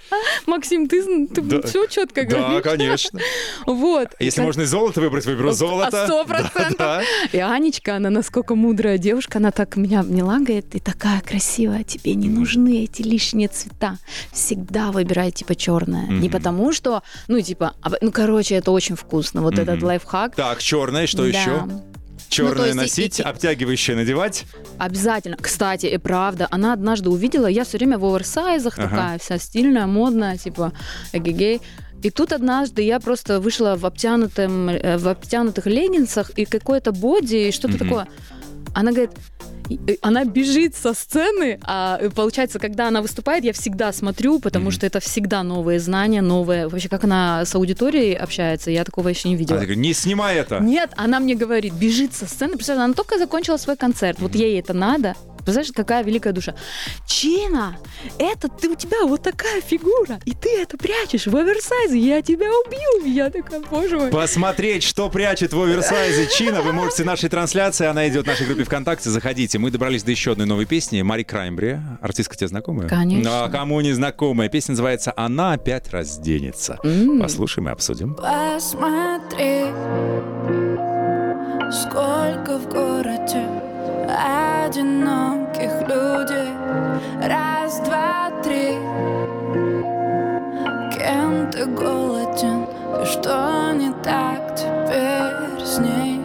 Максим, 0.47 0.89
ты, 0.89 1.03
Да. 1.29 1.63
все 1.67 1.87
четко 1.87 2.25
Да, 2.25 2.37
говоришь. 2.37 2.63
конечно. 2.63 3.21
Вот. 3.67 4.09
Если 4.19 4.37
Как- 4.41 4.47
можно 4.47 4.63
и 4.63 4.67
золото 4.67 5.01
выбрать, 5.01 5.27
выберу 5.27 5.53
золото. 5.53 6.03
А 6.03 6.07
сто 6.07 6.25
процентов. 6.25 6.77
Да, 6.79 7.03
И 7.33 7.39
Анечка, 7.39 7.97
она 7.97 8.11
насколько 8.11 8.55
мудрая 8.55 8.99
девушка, 8.99 9.39
она 9.39 9.51
так 9.51 9.77
меня 9.77 10.01
обняла, 10.01 10.39
говорит, 10.39 10.71
ты 10.71 10.81
такая 10.81 11.21
красивая, 11.21 11.85
тебе 11.85 12.15
не 12.15 12.29
нужны 12.29 12.85
эти 12.85 13.03
лишние 13.03 13.49
цвета. 13.49 13.99
Всегда 14.33 14.91
выбирай 14.91 15.31
типа 15.31 15.55
черное. 15.55 16.07
Не 16.07 16.29
потому 16.29 16.73
что, 16.73 17.03
ну 17.29 17.41
типа, 17.41 17.75
а, 17.83 17.91
ну 18.01 18.11
короче, 18.13 18.60
это 18.61 18.71
очень 18.71 18.97
вкусно. 18.97 19.43
Вот 19.43 19.55
Мгм. 19.55 19.63
этот 19.63 19.83
лайфхак. 19.83 20.37
Так, 20.37 20.61
черное, 20.63 21.07
что 21.07 21.23
Да. 21.23 21.29
еще? 21.29 21.69
Черное 22.29 22.71
и- 22.71 22.75
носить, 22.75 23.19
и- 23.19 23.23
обтягивающее 23.25 23.97
надевать. 23.97 24.45
Обязательно. 24.79 25.37
Кстати, 25.37 25.87
и 25.87 25.99
правда, 25.99 26.47
она 26.53 26.73
однажды 26.73 27.11
увидела, 27.11 27.47
я 27.47 27.65
все 27.65 27.77
время 27.79 27.99
в 27.99 28.05
оверсайзах 28.05 28.79
Ага. 28.79 28.89
такая 28.89 29.19
вся 29.19 29.39
стильная, 29.39 29.87
модная, 29.87 30.37
типа 30.37 30.73
эгегей. 31.13 31.61
И 32.03 32.11
тут 32.11 32.33
однажды 32.33 32.83
я 32.83 33.01
просто 33.01 33.41
вышла 33.41 33.75
в, 33.77 33.85
обтянутом, 33.85 34.69
э, 34.71 34.97
в 34.97 35.09
обтянутых 35.09 35.67
леггинсах 35.67 36.31
и 36.31 36.45
какое-то 36.45 36.93
боди, 36.93 37.49
и 37.49 37.53
что-то 37.53 37.75
Мгм. 37.75 37.79
такое. 37.89 38.09
Она 38.75 38.93
говорит, 38.93 39.11
и- 39.11 39.15
и 39.15 39.50
она 40.03 40.25
бежит 40.25 40.75
со 40.75 40.95
сцены, 40.95 41.59
а 41.63 41.99
э, 42.01 42.11
получается, 42.11 42.59
когда 42.59 42.89
она 42.89 43.03
выступает, 43.03 43.45
я 43.45 43.53
всегда 43.53 43.93
смотрю, 43.93 44.39
потому 44.41 44.67
Мгм. 44.67 44.73
что 44.73 44.87
это 44.87 45.01
всегда 45.01 45.43
новые 45.43 45.79
знания, 45.81 46.23
новые. 46.23 46.69
Вообще, 46.69 46.89
как 46.89 47.05
она 47.05 47.45
с 47.45 47.55
аудиторией 47.55 48.15
общается, 48.15 48.71
я 48.71 48.85
такого 48.85 49.09
еще 49.09 49.29
не 49.29 49.37
видела. 49.37 49.59
Она 49.59 49.67
говорит, 49.67 49.83
не 49.83 49.93
снимай 49.95 50.37
это. 50.37 50.59
Нет, 50.61 50.91
она 50.97 51.21
мне 51.21 51.35
говорит, 51.35 51.75
бежит 51.75 52.15
со 52.15 52.27
сцены. 52.27 52.55
Представляешь, 52.55 52.85
она 52.87 52.95
только 52.95 53.19
закончила 53.19 53.57
свой 53.57 53.77
концерт. 53.77 54.19
Вот 54.21 54.35
ей 54.35 54.59
это 54.59 54.73
надо. 54.75 55.15
Представляешь, 55.39 55.73
какая 55.75 56.05
великая 56.05 56.35
душа. 56.35 56.55
Чина, 57.07 57.79
это 58.19 58.49
ты, 58.49 58.69
у 58.69 58.75
тебя 58.75 59.07
вот 59.07 59.23
такая 59.23 59.63
фигура, 59.63 60.21
и 60.27 60.33
ты 60.33 60.51
это 60.61 60.77
прячешь 60.77 61.27
в 61.27 61.35
оверсайзе, 61.35 61.99
я 61.99 62.21
тебя 62.21 62.47
убью. 62.67 63.11
Я 63.13 63.31
такая, 63.31 63.61
боже 63.61 63.99
мой. 63.99 64.11
Посмотреть, 64.11 64.83
что 64.83 65.09
прячет 65.09 65.55
в 65.55 65.63
оверсайзе 65.63 66.27
Чина, 66.29 66.61
вы 66.61 66.73
можете 66.75 67.05
в 67.05 67.07
нашей 67.07 67.31
трансляции, 67.31 67.87
она 67.87 68.07
идет 68.09 68.25
в 68.25 68.29
нашей 68.29 68.47
группе 68.47 68.65
ВКонтакте, 68.65 69.09
заходите. 69.09 69.59
Мы 69.61 69.71
добрались 69.71 70.03
до 70.03 70.11
еще 70.11 70.33
одной 70.33 70.47
новой 70.47 70.65
песни, 70.65 71.03
Мари 71.03 71.23
Краймбри. 71.23 71.81
Артистка 72.01 72.35
тебе 72.35 72.49
знакомая? 72.49 72.89
Конечно. 72.89 73.31
Ну, 73.31 73.45
а 73.45 73.49
кому 73.51 73.79
не 73.83 73.93
знакомая? 73.93 74.49
Песня 74.49 74.73
называется 74.73 75.13
«Она 75.15 75.53
опять 75.53 75.91
разденется». 75.91 76.79
М. 76.83 77.21
Послушаем 77.21 77.69
и 77.69 77.73
обсудим. 77.73 78.15
Посмотри, 78.15 79.67
сколько 81.71 82.59
в 82.59 82.69
городе 82.71 83.45
одиноких 84.65 85.87
людей. 85.87 86.49
Раз, 87.23 87.81
два, 87.81 88.31
три. 88.43 88.79
Кем 90.99 91.51
ты 91.51 91.67
голоден 91.67 92.65
и 93.03 93.05
что 93.05 93.73
не 93.75 93.93
так 94.03 94.57
теперь 94.57 95.63
с 95.67 95.79
ней? 95.79 96.19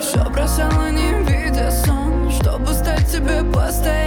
Все 0.00 0.24
бросала, 0.30 0.90
не 0.90 1.09
тебе 3.20 3.44
постоянной 3.52 3.99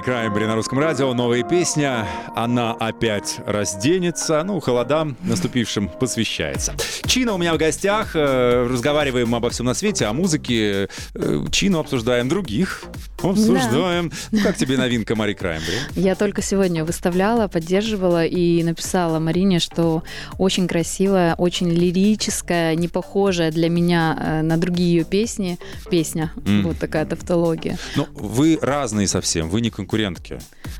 Это 0.00 0.10
Мари 0.10 0.18
Краймбери 0.20 0.46
на 0.46 0.54
русском 0.54 0.78
радио. 0.78 1.12
Новая 1.12 1.42
песня. 1.42 2.06
Она 2.34 2.72
опять 2.72 3.38
разденется. 3.44 4.42
Ну, 4.44 4.58
холодам 4.60 5.16
наступившим 5.22 5.88
посвящается. 5.88 6.74
Чина 7.04 7.34
у 7.34 7.38
меня 7.38 7.52
в 7.54 7.58
гостях. 7.58 8.12
Э, 8.14 8.66
Разговариваем 8.66 9.34
обо 9.34 9.50
всем 9.50 9.66
на 9.66 9.74
свете, 9.74 10.06
о 10.06 10.12
музыке. 10.12 10.88
Э, 11.14 11.44
Чину 11.50 11.80
обсуждаем 11.80 12.28
других. 12.28 12.84
Обсуждаем. 13.22 14.10
Ну, 14.30 14.40
как 14.42 14.56
тебе 14.56 14.78
новинка 14.78 15.14
Мари 15.14 15.34
Краймбери? 15.34 15.76
Я 15.96 16.14
только 16.14 16.40
сегодня 16.40 16.84
выставляла, 16.84 17.48
поддерживала 17.48 18.24
и 18.24 18.62
написала 18.62 19.18
Марине, 19.18 19.58
что 19.58 20.02
очень 20.38 20.66
красивая, 20.66 21.34
очень 21.34 21.68
лирическая, 21.68 22.74
не 22.74 22.88
похожая 22.88 23.50
для 23.50 23.68
меня 23.68 24.16
э, 24.18 24.42
на 24.42 24.56
другие 24.56 24.94
ее 24.94 25.04
песни. 25.04 25.58
Песня. 25.90 26.32
Мгм. 26.36 26.62
Вот 26.68 26.78
такая 26.78 27.04
тавтология. 27.04 27.78
Ну, 27.96 28.06
вы 28.14 28.58
разные 28.62 29.06
совсем. 29.06 29.50
Вы 29.50 29.60
не 29.60 29.70
конкурентки. 29.90 30.38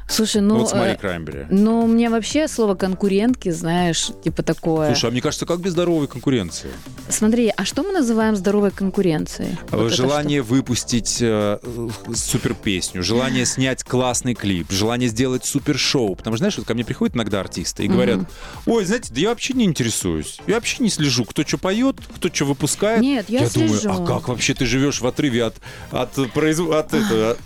Слушай, 0.08 0.40
ну... 0.40 0.58
вот 0.58 0.70
с 0.70 0.72
Мари 0.72 0.92
э, 0.92 0.96
Краймбери. 0.96 1.46
ну, 1.50 1.86
мне 1.86 2.10
вообще 2.10 2.46
слово 2.46 2.74
конкурентки, 2.74 3.48
знаешь, 3.50 4.10
типа 4.22 4.42
такое. 4.42 4.88
Слушай, 4.88 5.06
а 5.06 5.10
мне 5.10 5.20
кажется, 5.20 5.46
как 5.46 5.60
без 5.60 5.72
здоровой 5.72 6.06
конкуренции? 6.06 6.70
Смотри, 7.08 7.52
а 7.56 7.64
что 7.64 7.82
мы 7.82 7.92
называем 7.92 8.36
здоровой 8.36 8.70
конкуренцией? 8.70 9.56
Вот 9.70 9.86
это 9.86 9.94
желание 9.94 10.42
выпустить 10.42 11.18
э, 11.20 11.58
супер 12.14 12.54
песню, 12.54 13.02
желание 13.02 13.44
снять 13.46 13.82
классный 13.82 14.34
клип, 14.34 14.70
желание 14.70 15.08
сделать 15.08 15.44
супер 15.44 15.76
шоу. 15.76 16.14
Потому 16.14 16.36
что, 16.36 16.42
знаешь, 16.42 16.58
вот 16.58 16.66
ко 16.66 16.74
мне 16.74 16.84
приходят 16.84 17.16
иногда 17.16 17.40
артисты 17.40 17.84
и 17.84 17.88
говорят, 17.88 18.20
ой, 18.66 18.84
знаете, 18.84 19.12
да 19.12 19.20
я 19.20 19.28
вообще 19.30 19.54
не 19.54 19.64
интересуюсь, 19.64 20.38
я 20.46 20.54
вообще 20.54 20.82
не 20.82 20.90
слежу, 20.90 21.24
кто 21.24 21.42
что 21.42 21.58
поет, 21.58 21.96
кто 22.16 22.28
что 22.28 22.44
выпускает. 22.44 23.00
Нет, 23.00 23.26
я 23.28 23.48
думаю, 23.48 23.80
слежу. 23.80 24.04
а 24.04 24.06
как 24.06 24.28
вообще 24.28 24.54
ты 24.54 24.66
живешь 24.66 25.00
в 25.00 25.06
отрыве 25.06 25.44
от, 25.44 25.56
от, 25.90 26.16
произв- 26.16 26.72
от 26.72 26.94
этого? 26.94 27.36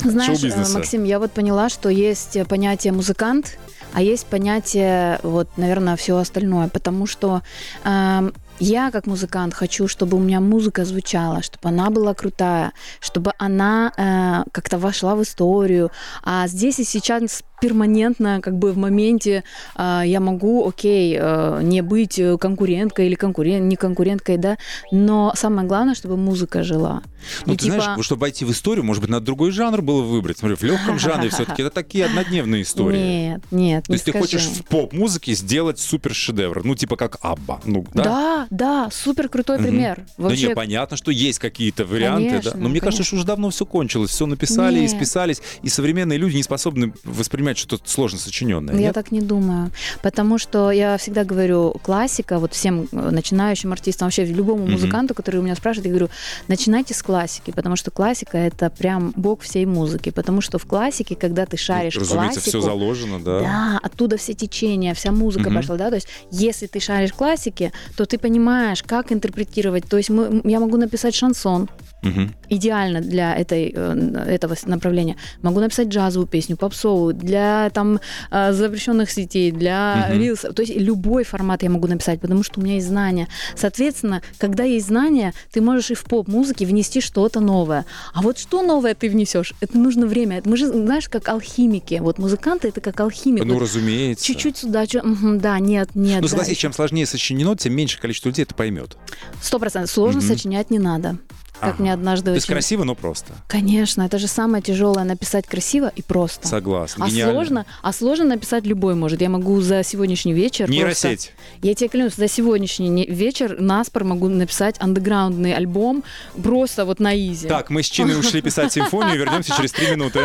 Знаешь, 0.00 0.42
э, 0.42 0.72
Максим, 0.72 1.04
я 1.04 1.18
вот 1.18 1.32
поняла, 1.32 1.68
что 1.68 1.88
есть 1.88 2.36
э, 2.36 2.44
понятие 2.44 2.92
музыкант, 2.92 3.58
а 3.92 4.02
есть 4.02 4.26
понятие, 4.26 5.20
вот, 5.22 5.48
наверное, 5.56 5.96
все 5.96 6.16
остальное, 6.16 6.68
потому 6.68 7.06
что 7.06 7.42
эм, 7.84 8.32
я, 8.58 8.90
как 8.90 9.06
музыкант, 9.06 9.54
хочу, 9.54 9.88
чтобы 9.88 10.16
у 10.16 10.20
меня 10.20 10.40
музыка 10.40 10.84
звучала, 10.84 11.42
чтобы 11.42 11.68
она 11.68 11.90
была 11.90 12.14
крутая, 12.14 12.72
чтобы 13.00 13.32
она 13.38 13.92
э, 13.96 14.48
как-то 14.52 14.78
вошла 14.78 15.14
в 15.14 15.22
историю. 15.22 15.90
А 16.22 16.46
здесь 16.46 16.78
и 16.78 16.84
сейчас 16.84 17.42
перманентно, 17.62 18.40
как 18.42 18.58
бы 18.58 18.72
в 18.72 18.76
моменте 18.76 19.44
э, 19.76 20.02
я 20.04 20.18
могу, 20.18 20.68
окей, 20.68 21.16
э, 21.18 21.60
не 21.62 21.80
быть 21.80 22.18
э, 22.18 22.36
конкуренткой 22.36 23.06
или 23.06 23.14
конкурент, 23.14 23.64
не 23.66 23.76
конкуренткой, 23.76 24.36
да, 24.36 24.58
но 24.90 25.32
самое 25.36 25.68
главное, 25.68 25.94
чтобы 25.94 26.16
музыка 26.16 26.64
жила. 26.64 27.02
Ну, 27.46 27.54
И 27.54 27.56
ты 27.56 27.66
знаешь, 27.66 27.84
вот 27.96 28.04
чтобы 28.04 28.22
войти 28.22 28.44
в 28.44 28.50
историю, 28.50 28.84
может 28.84 29.00
быть, 29.00 29.10
надо 29.10 29.26
другой 29.26 29.52
жанр 29.52 29.80
было 29.80 30.02
выбрать. 30.02 30.38
Смотри, 30.38 30.56
в 30.56 30.62
легком 30.64 30.98
жанре 30.98 31.28
все-таки 31.28 31.62
это 31.62 31.70
такие 31.70 32.06
однодневные 32.06 32.62
истории. 32.62 32.98
Нет, 32.98 33.42
нет, 33.52 33.84
То 33.84 33.92
не 33.92 33.94
есть 33.94 34.04
ты 34.04 34.10
скажи. 34.10 34.24
хочешь 34.24 34.42
в 34.42 34.64
поп-музыке 34.64 35.34
сделать 35.34 35.78
супер 35.78 36.14
шедевр, 36.14 36.64
ну 36.64 36.74
типа 36.74 36.96
как 36.96 37.18
Абба, 37.22 37.60
ну 37.64 37.86
да? 37.94 38.02
Да, 38.02 38.46
да, 38.50 38.88
супер 38.90 39.28
крутой 39.28 39.58
Мгм. 39.58 39.66
пример. 39.66 40.04
Вообще, 40.16 40.48
не, 40.48 40.54
понятно, 40.54 40.96
что 40.96 41.12
есть 41.12 41.38
какие-то 41.38 41.84
варианты, 41.84 42.28
Конечно, 42.28 42.50
да. 42.50 42.56
Но 42.56 42.68
мне 42.68 42.80
кажется, 42.80 42.98
конечно. 42.98 43.04
что 43.04 43.16
уже 43.16 43.24
давно 43.24 43.50
все 43.50 43.66
кончилось, 43.66 44.10
все 44.10 44.26
написали, 44.26 44.80
Нет. 44.80 44.90
исписались, 44.90 45.40
и 45.62 45.68
современные 45.68 46.18
люди 46.18 46.36
не 46.36 46.42
способны 46.42 46.92
воспринимать 47.04 47.51
что-то 47.58 47.88
сложно 47.88 48.18
сочиненное. 48.18 48.74
я 48.74 48.80
нет? 48.80 48.94
так 48.94 49.12
не 49.12 49.20
думаю. 49.20 49.70
Потому 50.02 50.38
что 50.38 50.70
я 50.70 50.96
всегда 50.96 51.24
говорю, 51.24 51.74
классика, 51.82 52.38
вот 52.38 52.52
всем 52.54 52.88
э, 52.92 53.10
начинающим 53.10 53.72
артистам, 53.72 54.06
вообще 54.06 54.24
любому 54.24 54.66
музыканту, 54.66 55.14
который 55.14 55.38
у 55.38 55.42
меня 55.42 55.54
спрашивает, 55.54 55.86
я 55.86 55.90
говорю, 55.90 56.08
начинайте 56.48 56.94
с 56.94 57.02
классики, 57.02 57.50
потому 57.50 57.76
что 57.76 57.90
классика 57.90 58.38
это 58.38 58.70
прям 58.70 59.12
бог 59.16 59.42
всей 59.42 59.66
музыки. 59.66 60.10
Потому 60.10 60.40
что 60.40 60.58
в 60.58 60.66
классике, 60.66 61.14
когда 61.16 61.46
ты 61.46 61.56
шаришь 61.56 61.96
Разумеется, 61.96 62.40
классику, 62.40 62.48
все 62.48 62.60
заложено, 62.60 63.22
да. 63.22 63.40
Да, 63.40 63.80
оттуда 63.82 64.16
все 64.16 64.34
течения, 64.34 64.94
вся 64.94 65.12
музыка 65.12 65.50
Мгм. 65.50 65.56
пошла, 65.56 65.76
да, 65.76 65.88
то 65.90 65.96
есть 65.96 66.08
если 66.30 66.66
ты 66.66 66.80
шаришь 66.80 67.12
классики, 67.12 67.72
то 67.96 68.04
ты 68.04 68.18
понимаешь, 68.18 68.82
как 68.82 69.12
интерпретировать, 69.12 69.88
то 69.88 69.96
есть 69.96 70.10
мы, 70.10 70.40
я 70.44 70.60
могу 70.60 70.76
написать 70.76 71.14
шансон, 71.14 71.68
Мгм. 72.02 72.34
идеально 72.48 73.00
для 73.00 73.34
этой, 73.34 73.72
э, 73.74 74.24
этого 74.28 74.56
направления. 74.66 75.16
Могу 75.42 75.60
написать 75.60 75.88
джазовую 75.88 76.26
песню, 76.26 76.56
попсовую, 76.56 77.14
для 77.14 77.70
там 77.70 78.00
э, 78.30 78.52
запрещенных 78.52 79.10
сетей, 79.10 79.52
для 79.52 80.08
Мгм. 80.10 80.18
рилсов. 80.20 80.54
То 80.54 80.62
есть 80.62 80.74
любой 80.76 81.24
формат 81.24 81.62
я 81.62 81.70
могу 81.70 81.86
написать, 81.88 82.20
потому 82.20 82.42
что 82.42 82.60
у 82.60 82.62
меня 82.62 82.74
есть 82.74 82.88
знания. 82.88 83.28
Соответственно, 83.56 84.22
когда 84.38 84.64
есть 84.64 84.86
знания, 84.88 85.32
ты 85.52 85.60
можешь 85.60 85.90
и 85.90 85.94
в 85.94 86.04
поп-музыке 86.04 86.66
внести 86.66 87.00
что-то 87.00 87.40
новое. 87.40 87.86
А 88.14 88.22
вот 88.22 88.38
что 88.38 88.62
новое 88.62 88.94
ты 88.94 89.08
внесешь? 89.08 89.54
Это 89.60 89.78
нужно 89.78 90.06
время. 90.06 90.42
Мы 90.44 90.56
же, 90.56 90.66
знаешь, 90.68 91.08
как 91.08 91.28
алхимики. 91.28 91.98
Вот 92.02 92.18
музыканты 92.18 92.68
это 92.68 92.80
как 92.80 92.98
алхимик. 93.00 93.44
Ну, 93.44 93.54
Вот 93.54 93.60
разумеется. 93.62 94.24
Чуть-чуть 94.24 94.56
сюда, 94.58 94.86
чуть- 94.86 95.02
да, 95.40 95.58
нет, 95.60 95.90
нет. 95.94 96.16
Ну, 96.16 96.22
да, 96.22 96.28
согласись, 96.28 96.52
еще. 96.52 96.60
чем 96.62 96.72
сложнее 96.72 97.06
сочинено, 97.06 97.56
тем 97.56 97.74
меньше 97.74 98.00
количество 98.00 98.28
людей 98.28 98.42
это 98.42 98.54
поймет. 98.54 98.96
Сто 99.40 99.58
процентов. 99.58 99.90
Сложно 99.90 100.20
Мгм. 100.20 100.28
сочинять 100.28 100.70
не 100.70 100.78
надо. 100.78 101.18
Как 101.62 101.74
Ага. 101.74 101.82
мне 101.82 101.92
однажды 101.92 102.32
То 102.32 102.34
есть 102.34 102.46
красиво, 102.48 102.82
но 102.82 102.96
просто. 102.96 103.34
Конечно, 103.46 104.02
это 104.02 104.18
же 104.18 104.26
самое 104.26 104.62
тяжелое 104.64 105.04
написать 105.04 105.46
красиво 105.46 105.92
и 105.94 106.02
просто. 106.02 106.48
Согласен. 106.48 107.00
А 107.00 107.08
Гениально. 107.08 107.32
сложно, 107.32 107.66
а 107.82 107.92
сложно 107.92 108.24
написать 108.24 108.66
любой 108.66 108.96
может. 108.96 109.20
Я 109.20 109.28
могу 109.28 109.60
за 109.60 109.84
сегодняшний 109.84 110.32
вечер. 110.32 110.68
Нейросеть. 110.68 111.30
просто- 111.30 111.66
я 111.68 111.74
тебе 111.76 111.88
клянусь, 111.88 112.14
за 112.16 112.26
сегодняшний 112.26 112.88
не- 112.88 113.06
вечер 113.06 113.60
наспор 113.60 114.02
могу 114.02 114.28
написать 114.28 114.74
андеграундный 114.80 115.54
альбом 115.54 116.02
просто 116.42 116.84
вот 116.84 116.98
на 116.98 117.14
изи. 117.16 117.46
Так, 117.46 117.70
мы 117.70 117.84
с 117.84 117.86
Чиной 117.86 118.18
ушли 118.18 118.42
писать 118.42 118.72
симфонию, 118.72 119.16
вернемся 119.16 119.54
через 119.56 119.70
три 119.70 119.86
минуты. 119.92 120.20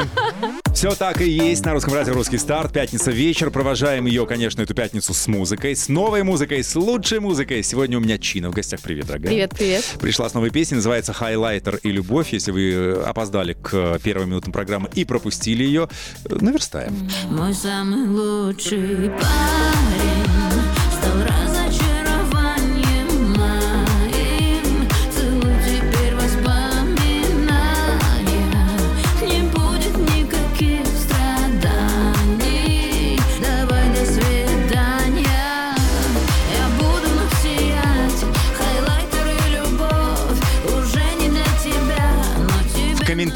Все 0.73 0.95
так 0.95 1.21
и 1.21 1.30
есть 1.30 1.63
на 1.65 1.73
русском 1.73 1.93
радио 1.93 2.13
«Русский 2.13 2.38
старт». 2.39 2.71
Пятница 2.73 3.12
вечер. 3.12 3.52
Провожаем 3.52 4.06
ее, 4.08 4.26
конечно, 4.26 4.62
эту 4.63 4.73
пятницу 4.73 5.13
с 5.13 5.28
музыкой, 5.28 5.76
с 5.76 5.88
новой 5.89 6.23
музыкой, 6.23 6.63
с 6.63 6.76
лучшей 6.76 7.19
музыкой. 7.19 7.62
Сегодня 7.63 7.97
у 7.97 8.02
меня 8.02 8.17
Чина 8.17 8.50
в 8.50 8.54
гостях. 8.54 8.80
Привет, 8.82 9.06
дорогая. 9.08 9.30
Привет, 9.32 9.52
привет. 9.52 9.84
Пришла 10.00 10.30
с 10.30 10.34
новой 10.34 10.50
песней, 10.52 10.76
называется 10.76 11.13
«Хайлайтер 11.27 11.79
и 11.83 11.91
любовь». 11.91 12.31
Если 12.31 12.51
вы 12.51 12.71
э, 12.71 13.03
опоздали 13.03 13.53
к 13.53 13.73
э, 13.73 13.99
первым 14.01 14.29
минутам 14.29 14.53
программы 14.53 14.89
и 14.95 15.03
пропустили 15.03 15.63
ее, 15.63 15.89
э, 16.23 16.37
наверстаем. 16.39 17.09
Мой 17.29 17.53
самый 17.53 18.07
лучший 18.07 19.09
парень 19.09 20.37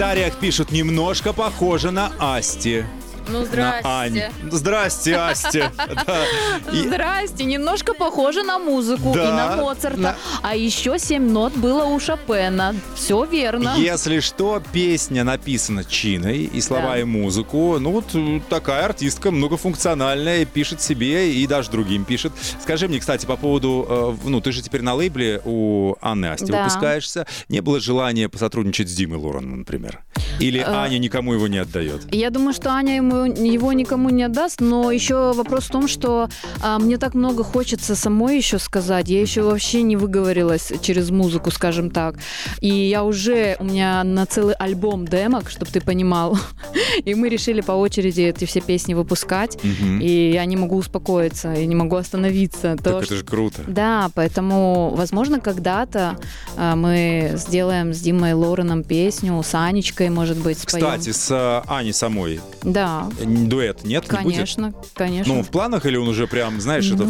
комментариях 0.01 0.39
пишут, 0.39 0.71
немножко 0.71 1.31
похоже 1.31 1.91
на 1.91 2.11
Асти. 2.17 2.85
Ну, 3.31 3.45
На 3.55 3.79
Ань. 3.83 4.21
Здрасте. 4.51 5.11
Да. 5.77 6.25
И- 6.73 6.87
Здрасте, 6.87 7.43
немножко 7.45 7.93
похоже 7.93 8.43
на 8.43 8.59
музыку 8.59 9.11
Да, 9.15 9.23
и 9.23 9.31
на 9.31 9.55
Моцарта. 9.57 9.97
на- 9.99 10.15
А 10.41 10.55
еще 10.55 10.97
семь 10.99 11.29
нот 11.31 11.53
было 11.53 11.85
у 11.85 11.99
Шопена. 11.99 12.75
Все 12.95 13.23
верно. 13.25 13.75
Если 13.77 14.19
что, 14.19 14.61
песня 14.73 15.23
написана 15.23 15.83
чиной, 15.83 16.43
и 16.43 16.61
слова, 16.61 16.93
Да. 16.93 16.99
и 16.99 17.03
музыку. 17.03 17.77
Ну 17.79 17.91
вот 17.91 18.05
такая 18.49 18.85
артистка 18.85 19.31
многофункциональная, 19.31 20.45
пишет 20.45 20.81
себе 20.81 21.33
и 21.33 21.47
даже 21.47 21.71
другим 21.71 22.03
пишет. 22.05 22.33
Скажи 22.61 22.87
мне, 22.87 22.99
кстати, 22.99 23.25
по 23.25 23.37
поводу, 23.37 23.85
э, 24.23 24.27
ну 24.27 24.41
ты 24.41 24.51
же 24.51 24.61
теперь 24.61 24.81
на 24.81 24.93
лейбле 24.93 25.41
у 25.45 25.95
Анны 26.01 26.27
Асти 26.27 26.51
Да. 26.51 26.59
выпускаешься. 26.63 27.25
Не 27.49 27.61
было 27.61 27.79
желания 27.79 28.27
посотрудничать 28.29 28.89
с 28.89 28.93
Димой 28.93 29.19
Лораном, 29.19 29.59
например? 29.59 30.01
Или 30.39 30.59
Э, 30.59 30.65
Аня 30.67 30.97
никому 30.97 31.33
его 31.33 31.47
не 31.47 31.57
отдает? 31.59 32.13
Я 32.13 32.29
думаю, 32.29 32.53
что 32.53 32.71
Аня 32.71 32.95
ему, 32.95 33.20
его 33.25 33.73
никому 33.73 34.09
не 34.09 34.23
отдаст, 34.23 34.61
но 34.61 34.91
еще 34.91 35.33
вопрос 35.33 35.65
в 35.65 35.71
том, 35.71 35.87
что 35.87 36.29
а, 36.61 36.79
мне 36.79 36.97
так 36.97 37.13
много 37.13 37.43
хочется 37.43 37.95
самой 37.95 38.37
еще 38.37 38.59
сказать. 38.59 39.07
Я 39.07 39.21
еще 39.21 39.41
вообще 39.41 39.81
не 39.81 39.95
выговорилась 39.95 40.71
через 40.81 41.09
музыку, 41.09 41.51
скажем 41.51 41.89
так. 41.91 42.15
И 42.59 42.69
я 42.69 43.03
уже, 43.03 43.55
у 43.59 43.63
меня 43.63 44.03
на 44.03 44.25
целый 44.25 44.55
альбом 44.55 45.07
демок, 45.07 45.49
чтобы 45.49 45.71
ты 45.71 45.81
понимал. 45.81 46.37
И 47.05 47.15
мы 47.15 47.29
решили 47.29 47.61
по 47.61 47.71
очереди 47.73 48.21
эти 48.21 48.45
все 48.45 48.61
песни 48.61 48.93
выпускать. 48.93 49.57
Мгм. 49.63 49.99
И 50.01 50.31
я 50.31 50.45
не 50.45 50.55
могу 50.55 50.77
успокоиться, 50.77 51.53
и 51.53 51.65
не 51.65 51.75
могу 51.75 51.95
остановиться. 51.95 52.75
То, 52.77 52.83
Так 52.83 53.03
что- 53.03 53.13
это 53.13 53.15
же 53.17 53.23
круто. 53.25 53.63
Да, 53.67 54.09
поэтому, 54.15 54.93
возможно, 54.95 55.39
когда-то 55.39 56.17
а, 56.57 56.75
мы 56.75 57.33
сделаем 57.35 57.93
с 57.93 57.99
Димой 58.01 58.33
Лореном 58.33 58.83
песню, 58.83 59.41
с 59.43 59.53
Анечкой, 59.55 60.09
может 60.09 60.37
быть, 60.37 60.59
споем. 60.59 60.85
Кстати, 60.85 61.11
с 61.11 61.31
э, 61.31 61.61
Аней 61.67 61.93
самой 61.93 62.39
Да, 62.63 63.09
э, 63.19 63.25
дуэт 63.25 63.83
нет? 63.83 64.03
Не 64.11 64.17
будет? 64.19 64.33
конечно, 64.35 64.73
конечно. 64.93 65.33
Ну, 65.33 65.43
в 65.43 65.49
планах 65.49 65.85
или 65.85 65.97
он 65.97 66.07
уже 66.07 66.27
прям, 66.27 66.59
знаешь, 66.61 66.89
это... 66.91 67.05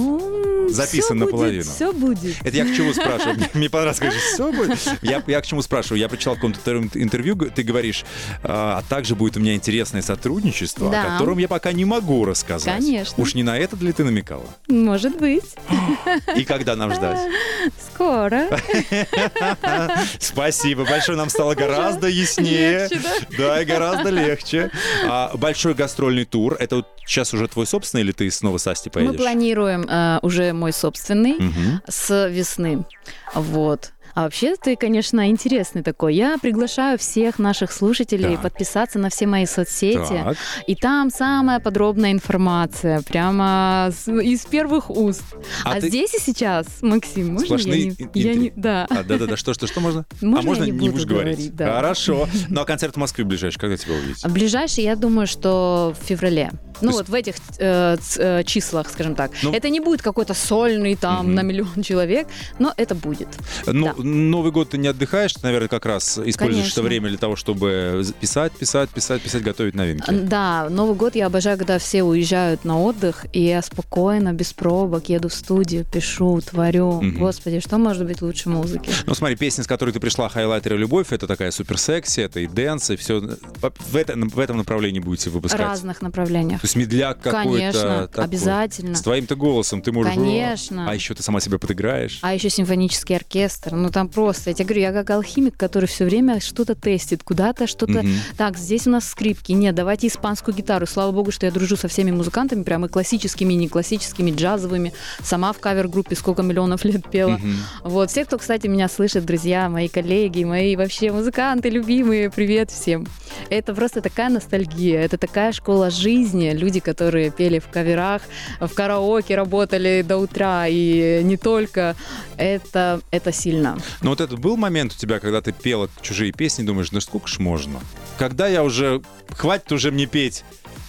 Записан 0.76 1.02
всё 1.18 1.26
наполовину. 1.26 1.64
Все 1.64 1.92
будет. 1.94 2.36
Это 2.44 2.58
я 2.58 2.66
к 2.66 2.76
чему 2.76 2.94
спрашиваю? 2.94 3.38
Мне- 3.54 3.70
понравилось, 3.70 3.98
скажи, 3.98 4.18
все 4.18 4.52
будет? 4.52 4.80
Я, 5.02 5.24
я 5.28 5.42
к 5.42 5.46
чему 5.46 5.62
спрашиваю? 5.62 6.00
Я 6.00 6.10
прочитал 6.10 6.34
в 6.34 6.38
каком-то 6.38 6.60
интервью, 6.96 7.36
ты 7.36 7.64
говоришь, 7.64 8.04
а 8.44 8.72
а 8.72 8.84
также 8.88 9.16
будет 9.16 9.38
у 9.38 9.40
меня 9.40 9.54
интересное 9.56 10.02
сотрудничество, 10.02 10.90
Да. 10.90 11.02
о 11.04 11.06
котором 11.18 11.38
я 11.40 11.48
пока 11.48 11.72
не 11.74 11.84
могу 11.86 12.26
рассказать. 12.26 12.74
Конечно. 12.78 13.22
Уж 13.22 13.34
не 13.36 13.44
на 13.44 13.58
это 13.58 13.76
ли 13.78 13.92
ты 13.92 14.04
намекала? 14.04 14.46
Может 14.68 15.18
быть. 15.18 15.56
И 16.36 16.44
когда 16.46 16.76
нам 16.76 16.94
ждать? 16.94 17.20
Скоро. 17.94 18.48
Спасибо 20.20 20.86
большое, 20.86 21.18
нам 21.18 21.30
стало 21.30 21.56
гораздо 21.56 22.08
яснее. 22.08 22.88
Легче, 22.90 23.00
да? 23.04 23.38
Да, 23.38 23.62
и 23.62 23.66
гораздо 23.66 24.10
легче. 24.10 24.72
А 25.08 25.32
большой 25.36 25.74
гастрольный 25.74 26.26
тур, 26.26 26.56
это 26.60 26.78
вот 26.78 26.88
сейчас 27.06 27.34
уже 27.34 27.48
твой 27.48 27.66
собственный 27.68 28.04
или 28.04 28.12
ты 28.12 28.30
снова 28.32 28.58
с 28.58 28.68
Асти 28.68 28.90
Мы 28.90 28.92
поедешь? 29.06 29.18
планируем 29.20 29.86
э, 29.90 30.20
уже 30.22 30.54
мой 30.62 30.72
собственный 30.74 31.34
Мгм. 31.34 31.82
с 31.90 32.28
весны. 32.28 32.86
Вот. 33.34 33.92
А 34.14 34.24
вообще 34.24 34.56
ты, 34.56 34.76
конечно, 34.76 35.30
интересный 35.30 35.84
такой. 35.84 36.16
Я 36.16 36.38
приглашаю 36.38 36.98
всех 36.98 37.40
наших 37.40 37.72
слушателей 37.72 38.34
Так. 38.34 38.42
подписаться 38.44 39.00
на 39.00 39.10
все 39.10 39.26
мои 39.28 39.46
соцсети. 39.46 39.98
Так. 40.24 40.38
И 40.68 40.76
там 40.76 41.10
самая 41.10 41.60
подробная 41.60 42.12
информация, 42.12 43.02
прямо 43.02 43.90
с- 43.92 44.08
из 44.12 44.46
первых 44.46 44.90
уст. 44.90 45.24
А 45.64 45.72
А, 45.74 45.80
ты- 45.80 45.88
здесь 45.88 46.14
и 46.14 46.20
сейчас, 46.20 46.66
Максим, 46.82 47.34
можно 47.34 47.46
Сплошные 47.46 47.82
я 47.82 47.86
не... 48.14 48.22
Я 48.22 48.34
не... 48.36 48.54
Да. 48.56 48.88
А, 48.90 49.04
да-да-да, 49.04 49.38
что, 49.38 49.54
что, 49.54 49.68
что 49.68 49.80
можно? 49.80 50.06
Можно 50.22 50.40
а 50.40 50.42
можно 50.44 50.64
я 50.66 50.72
не 50.72 50.90
будешь 50.90 51.06
говорить? 51.06 51.38
говорить, 51.38 51.56
да. 51.56 51.76
Хорошо. 51.76 52.28
Ну 52.50 52.62
а 52.62 52.66
концерт 52.66 52.96
в 52.96 52.98
Москве 53.00 53.24
ближайший, 53.24 53.60
когда 53.60 53.78
тебя 53.78 53.94
увидеть? 53.96 54.26
Ближайший, 54.28 54.84
я 54.84 54.96
думаю, 54.96 55.28
что 55.28 55.94
в 56.00 56.06
феврале. 56.06 56.52
Ну 56.82 56.88
есть- 56.90 57.00
вот 57.00 57.10
в 57.10 57.14
этих 57.14 57.36
э, 57.60 57.98
э, 58.18 58.44
числах, 58.44 58.90
скажем 58.90 59.16
так. 59.16 59.32
Ну- 59.44 59.54
это 59.54 59.70
не 59.70 59.80
будет 59.80 60.02
какой-то 60.02 60.34
сольный 60.34 60.96
там 60.96 61.26
Мгм. 61.28 61.36
на 61.36 61.42
миллион 61.44 61.84
человек, 61.84 62.28
но 62.60 62.74
это 62.78 62.96
будет. 62.96 63.28
Ну, 63.68 63.86
Да. 63.86 63.94
Новый 64.04 64.52
год 64.52 64.70
ты 64.72 64.78
не 64.78 64.88
отдыхаешь, 64.88 65.34
ты, 65.34 65.40
наверное, 65.44 65.68
как 65.68 65.86
раз 65.86 66.18
используешь 66.18 66.38
это 66.68 66.76
Конечно. 66.76 66.82
время 66.84 67.10
для 67.10 67.18
того, 67.18 67.36
чтобы 67.36 68.04
писать, 68.20 68.52
писать, 68.54 68.90
писать, 68.90 69.22
писать, 69.22 69.44
готовить 69.44 69.76
новинки. 69.76 70.10
Да, 70.12 70.68
Новый 70.70 70.96
год 70.96 71.16
я 71.16 71.28
обожаю, 71.28 71.58
когда 71.58 71.78
все 71.80 72.04
уезжают 72.04 72.66
на 72.66 72.80
отдых, 72.82 73.26
и 73.34 73.42
я 73.42 73.62
спокойно, 73.62 74.34
без 74.34 74.54
пробок 74.54 75.10
еду 75.10 75.30
в 75.30 75.34
студию, 75.34 75.86
пишу, 75.86 76.42
творю. 76.42 77.02
Мгм. 77.02 77.20
Господи, 77.20 77.60
что 77.60 77.78
может 77.78 78.06
быть 78.06 78.22
лучше 78.22 78.50
музыки? 78.50 78.92
Ну, 79.06 79.14
смотри, 79.14 79.36
песня, 79.36 79.64
с 79.64 79.68
которой 79.68 79.92
ты 79.92 80.00
пришла, 80.00 80.30
«Хайлайтер 80.30 80.76
и 80.76 80.78
любовь», 80.78 81.12
это 81.12 81.28
такая 81.28 81.52
супер 81.52 81.78
секси, 81.78 82.22
это 82.22 82.40
и 82.40 82.48
dance, 82.48 82.90
и 82.92 82.96
все. 82.96 83.20
В, 83.20 83.96
это- 83.96 84.14
в 84.18 84.40
этом 84.40 84.58
направлении 84.58 85.00
будете 85.00 85.30
В 85.30 85.34
выпускать. 85.34 85.60
разных 85.62 86.02
направлениях. 86.02 86.62
То 86.62 86.66
есть 86.66 86.76
медляк 86.76 87.22
какой-то. 87.22 87.50
Конечно, 87.52 88.08
такой. 88.08 88.24
обязательно. 88.24 88.96
С 88.96 89.02
твоим-то 89.02 89.36
голосом 89.36 89.82
ты 89.82 89.92
можешь... 89.92 90.14
Конечно. 90.16 90.90
А 90.90 90.96
еще 90.96 91.14
ты 91.14 91.22
сама 91.24 91.40
себя 91.40 91.58
подыграешь. 91.60 92.20
А 92.22 92.34
еще 92.34 92.50
симфонический 92.50 93.16
оркестр. 93.16 93.74
Ну 93.76 93.90
там 93.92 94.08
просто, 94.08 94.50
я 94.50 94.54
тебе 94.54 94.66
говорю, 94.66 94.82
я 94.82 94.94
как 94.94 95.10
алхимик, 95.10 95.58
который 95.58 95.86
все 95.86 96.06
время 96.06 96.40
что-то 96.40 96.76
тестит, 96.76 97.24
куда-то 97.24 97.68
что-то. 97.68 98.04
Мгм. 98.04 98.14
Так, 98.38 98.58
здесь 98.58 98.88
у 98.88 98.90
нас 98.92 99.08
скрипки. 99.08 99.52
Нет, 99.52 99.76
давайте 99.76 100.08
испанскую 100.08 100.56
гитару. 100.56 100.86
Слава 100.86 101.12
богу, 101.12 101.32
что 101.32 101.46
я 101.46 101.52
дружу 101.52 101.76
со 101.76 101.88
всеми 101.88 102.12
музыкантами, 102.12 102.64
прямо 102.64 102.88
и 102.88 102.90
классическими, 102.90 103.54
и 103.54 103.58
не 103.58 103.70
классическими, 103.70 104.32
джазовыми. 104.32 104.94
Сама 105.24 105.54
в 105.54 105.60
кавер-группе 105.60 106.16
сколько 106.16 106.42
миллионов 106.44 106.86
лет 106.86 107.10
пела. 107.10 107.38
Мгм. 107.38 107.56
Вот, 107.84 108.10
все, 108.10 108.26
кто, 108.26 108.38
кстати, 108.38 108.68
меня 108.68 108.88
слышит, 108.88 109.26
друзья, 109.26 109.70
мои 109.70 109.88
коллеги, 109.88 110.44
мои 110.44 110.76
вообще 110.76 111.12
музыканты 111.12 111.70
любимые, 111.70 112.30
привет 112.30 112.72
всем. 112.72 113.08
Это 113.50 113.74
просто 113.74 114.02
такая 114.02 114.30
ностальгия, 114.30 115.02
это 115.02 115.18
такая 115.18 115.52
школа 115.52 115.90
жизни. 115.90 116.52
Люди, 116.52 116.80
которые 116.80 117.32
пели 117.32 117.60
в 117.60 117.68
каверах, 117.68 118.22
в 118.60 118.70
караоке 118.70 119.36
работали 119.36 120.04
до 120.08 120.18
утра, 120.18 120.66
и 120.68 121.22
не 121.24 121.38
только. 121.38 121.96
Это, 122.38 123.02
это 123.12 123.32
сильно. 123.32 123.78
Но 124.02 124.10
вот 124.12 124.22
это 124.22 124.38
был 124.38 124.58
момент 124.58 124.94
у 124.94 124.98
тебя, 124.98 125.20
когда 125.20 125.42
ты 125.42 125.52
пела 125.52 125.90
чужие 126.02 126.32
песни, 126.32 126.64
думаешь, 126.64 126.90
да 126.90 127.02
сколько 127.02 127.28
ж 127.28 127.40
можно? 127.40 127.80
Когда 128.18 128.48
я 128.48 128.64
уже... 128.64 129.02
Хватит 129.36 129.72
уже 129.72 129.92
мне 129.92 130.06
петь 130.08 130.44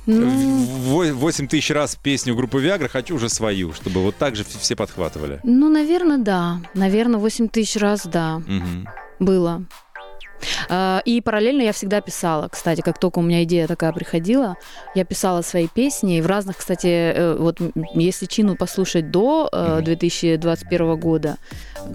Ну, 0.07 0.26
в 0.64 1.12
8 1.14 1.46
тысяч 1.48 1.70
раз 1.70 1.94
песню 1.96 2.35
группы 2.35 2.61
Виагра, 2.61 2.88
хочу 2.88 3.14
уже 3.16 3.28
свою, 3.28 3.72
чтобы 3.72 4.02
вот 4.02 4.16
так 4.16 4.35
же 4.37 4.44
все 4.44 4.74
подхватывали. 4.76 5.40
ну 5.44 5.68
наверное, 5.68 6.18
да. 6.18 6.61
Наверное, 6.74 7.18
8 7.20 7.48
тысяч 7.48 7.76
раз, 7.76 8.02
да, 8.05 8.38
Мгм. 8.46 8.88
было. 9.20 9.64
А, 10.68 11.02
И 11.05 11.20
параллельно 11.20 11.62
я 11.62 11.72
всегда 11.72 12.00
писала. 12.00 12.48
Кстати, 12.48 12.81
как 12.81 12.98
только 12.98 13.18
у 13.18 13.22
меня 13.22 13.42
идея 13.44 13.66
такая 13.66 13.92
приходила, 13.92 14.57
я 14.94 15.05
писала 15.05 15.42
свои 15.42 15.68
песни. 15.68 16.18
И 16.18 16.20
в 16.20 16.26
разных, 16.26 16.57
кстати, 16.59 16.87
э, 16.87 17.37
вот 17.38 17.59
если 17.94 18.26
Чину 18.26 18.57
послушать 18.57 19.11
до 19.11 19.48
э, 19.52 19.76
Мгм. 19.76 19.85
2021 19.85 20.96
года, 20.96 21.37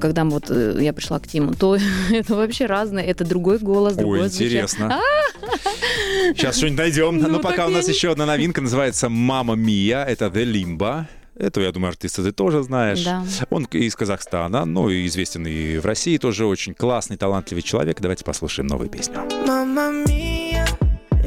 когда 0.02 0.24
вот 0.26 0.46
э, 0.50 0.78
я 0.82 0.94
пришла 0.94 1.20
к 1.20 1.28
Тиму, 1.28 1.54
то 1.56 1.78
это 2.12 2.36
вообще 2.36 2.66
разное. 2.66 3.04
Это 3.04 3.26
другой 3.26 3.60
голос, 3.60 3.96
другой 3.96 4.22
Ой, 4.22 4.28
интересно. 4.28 5.00
Сейчас 6.36 6.58
что-нибудь 6.58 6.80
найдем. 6.80 7.18
Ну, 7.18 7.28
Но 7.30 7.40
пока 7.40 7.68
у 7.68 7.70
нас 7.70 7.88
еще 7.88 8.12
одна 8.12 8.26
новинка, 8.26 8.62
называется 8.62 9.10
«Мама 9.10 9.56
Мия». 9.56 10.04
Это 10.04 10.26
The 10.26 10.44
Limba. 10.44 11.06
Это, 11.40 11.62
я 11.62 11.72
думаю, 11.72 11.90
артиста 11.90 12.24
ты 12.24 12.32
тоже 12.32 12.64
знаешь. 12.64 13.04
Да. 13.04 13.24
Он 13.50 13.66
из 13.66 13.96
Казахстана, 13.96 14.66
ну 14.66 14.90
и 14.90 15.06
известен 15.06 15.46
и 15.46 15.78
в 15.78 15.86
России 15.86 16.18
тоже 16.18 16.46
очень 16.46 16.74
классный, 16.74 17.18
талантливый 17.18 17.62
человек. 17.62 18.02
Давайте 18.02 18.26
послушаем 18.26 18.68
новую 18.68 18.90
песню. 18.90 19.18
Мама 19.46 19.92
Мия, 19.92 20.66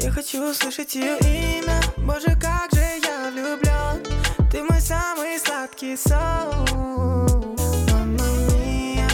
я 0.03 0.11
хочу 0.11 0.51
услышать 0.51 0.95
ее 0.95 1.17
имя 1.19 1.81
Боже, 1.99 2.37
как 2.41 2.71
же 2.73 2.81
я 2.81 3.31
влюблен 3.31 4.03
Ты 4.51 4.63
мой 4.65 4.81
самый 4.81 5.39
сладкий 5.39 5.97
сон 5.97 6.67
Мама 7.91 8.27
Мия, 8.51 9.09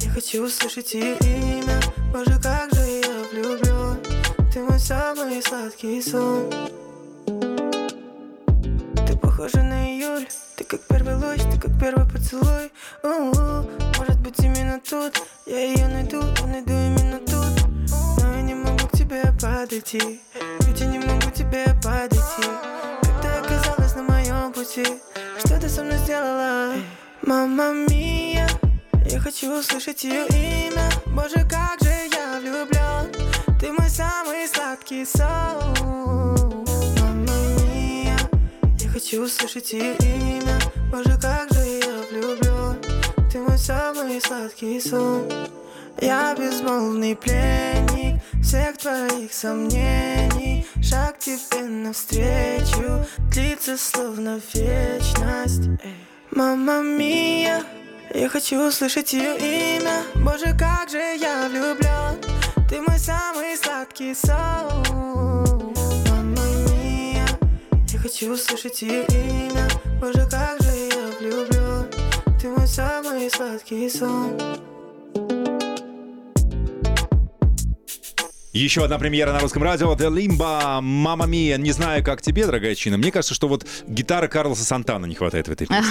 я 0.00 0.10
хочу 0.10 0.44
услышать 0.44 0.94
ее 0.94 1.16
имя 1.18 1.80
Боже, 2.12 2.40
как 2.42 2.72
же 2.74 2.80
я 2.80 3.24
влюблен 3.30 3.98
Ты 4.52 4.60
мой 4.60 4.78
самый 4.78 5.42
сладкий 5.42 6.00
сон 6.00 6.50
Ты 9.30 9.36
похожа 9.36 9.62
на 9.62 9.86
июль 9.86 10.26
Ты 10.56 10.64
как 10.64 10.80
первый 10.88 11.14
луч, 11.14 11.40
ты 11.52 11.58
как 11.60 11.78
первый 11.78 12.04
поцелуй. 12.04 12.70
У-у, 13.02 13.32
Может 13.98 14.20
быть 14.20 14.38
именно 14.40 14.80
тут 14.80 15.22
Я 15.46 15.60
ее 15.60 15.86
найду, 15.86 16.20
найду 16.46 16.72
именно 16.72 17.18
тут. 17.18 18.20
Но 18.20 18.34
я 18.34 18.42
не 18.42 18.54
могу 18.54 18.86
к 18.88 18.92
тебе 18.92 19.22
подойти 19.40 20.20
Ведь 20.60 20.80
я 20.80 20.86
не 20.86 20.98
могу 20.98 21.30
к 21.30 21.34
тебе 21.34 21.64
подойти. 21.82 22.48
Как 23.02 23.22
ты 23.22 23.28
оказалась 23.28 23.94
на 23.94 24.02
моем 24.02 24.52
пути 24.52 24.84
Что 25.38 25.60
ты 25.60 25.68
со 25.68 25.82
мной 25.82 25.98
сделала? 25.98 26.74
Мама 27.22 27.72
Мия 27.72 28.48
Я 29.06 29.20
хочу 29.20 29.58
услышать 29.58 30.02
ее 30.02 30.26
имя. 30.26 30.90
Боже, 31.06 31.46
как 31.48 31.78
же 31.82 31.92
я 32.12 32.40
влюблен 32.40 33.12
Ты 33.60 33.70
мой 33.72 33.88
самый 33.88 34.48
сладкий 34.48 35.06
сон 35.06 36.49
хочу 39.10 39.24
услышать 39.24 39.72
ее 39.72 39.96
имя. 39.96 40.58
Боже, 40.90 41.18
как 41.20 41.52
же 41.52 41.60
я 41.60 42.02
влюблен 42.10 42.76
Ты 43.32 43.38
мой 43.38 43.58
самый 43.58 44.20
сладкий 44.20 44.80
сон. 44.80 45.28
Я 46.00 46.34
безмолвный 46.36 47.16
пленник 47.16 48.22
всех 48.40 48.76
твоих 48.78 49.32
сомнений. 49.32 50.64
Шаг 50.80 51.18
тебе 51.18 51.64
навстречу 51.64 53.04
Длится 53.32 53.76
словно 53.76 54.40
вечность. 54.54 55.68
Мама 56.30 56.80
Мия, 56.80 57.64
я 58.14 58.28
хочу 58.28 58.68
услышать 58.68 59.12
ее 59.12 59.36
имя. 59.38 60.04
Боже, 60.14 60.56
как 60.56 60.88
же 60.88 60.98
я 60.98 61.48
влюблен 61.48 62.16
Ты 62.68 62.80
мой 62.80 62.98
самый 62.98 63.56
сладкий 63.56 64.14
сон 64.14 65.59
хочу 68.10 68.32
услышать 68.32 68.82
ее 68.82 69.04
имя. 69.06 69.68
Боже, 70.00 70.26
как 70.28 70.60
же 70.62 70.70
я 70.70 71.18
влюблен 71.18 71.86
Ты 72.40 72.48
мой 72.48 72.66
самый 72.66 73.30
сладкий 73.30 73.88
сон 73.88 74.36
Еще 78.52 78.82
одна 78.82 78.98
премьера 78.98 79.32
на 79.32 79.38
русском 79.38 79.62
радио 79.62 79.92
The 79.94 80.12
Limba, 80.12 80.80
Мама 80.80 81.26
Мия. 81.26 81.56
Не 81.56 81.70
знаю, 81.70 82.02
как 82.02 82.20
тебе, 82.20 82.46
дорогая 82.46 82.74
Чина. 82.74 82.98
Мне 82.98 83.12
кажется, 83.12 83.32
что 83.32 83.46
вот 83.46 83.64
гитары 83.86 84.26
Карлоса 84.26 84.64
Сантана 84.64 85.06
не 85.06 85.14
хватает 85.14 85.46
в 85.46 85.52
этой 85.52 85.68
песне. 85.68 85.84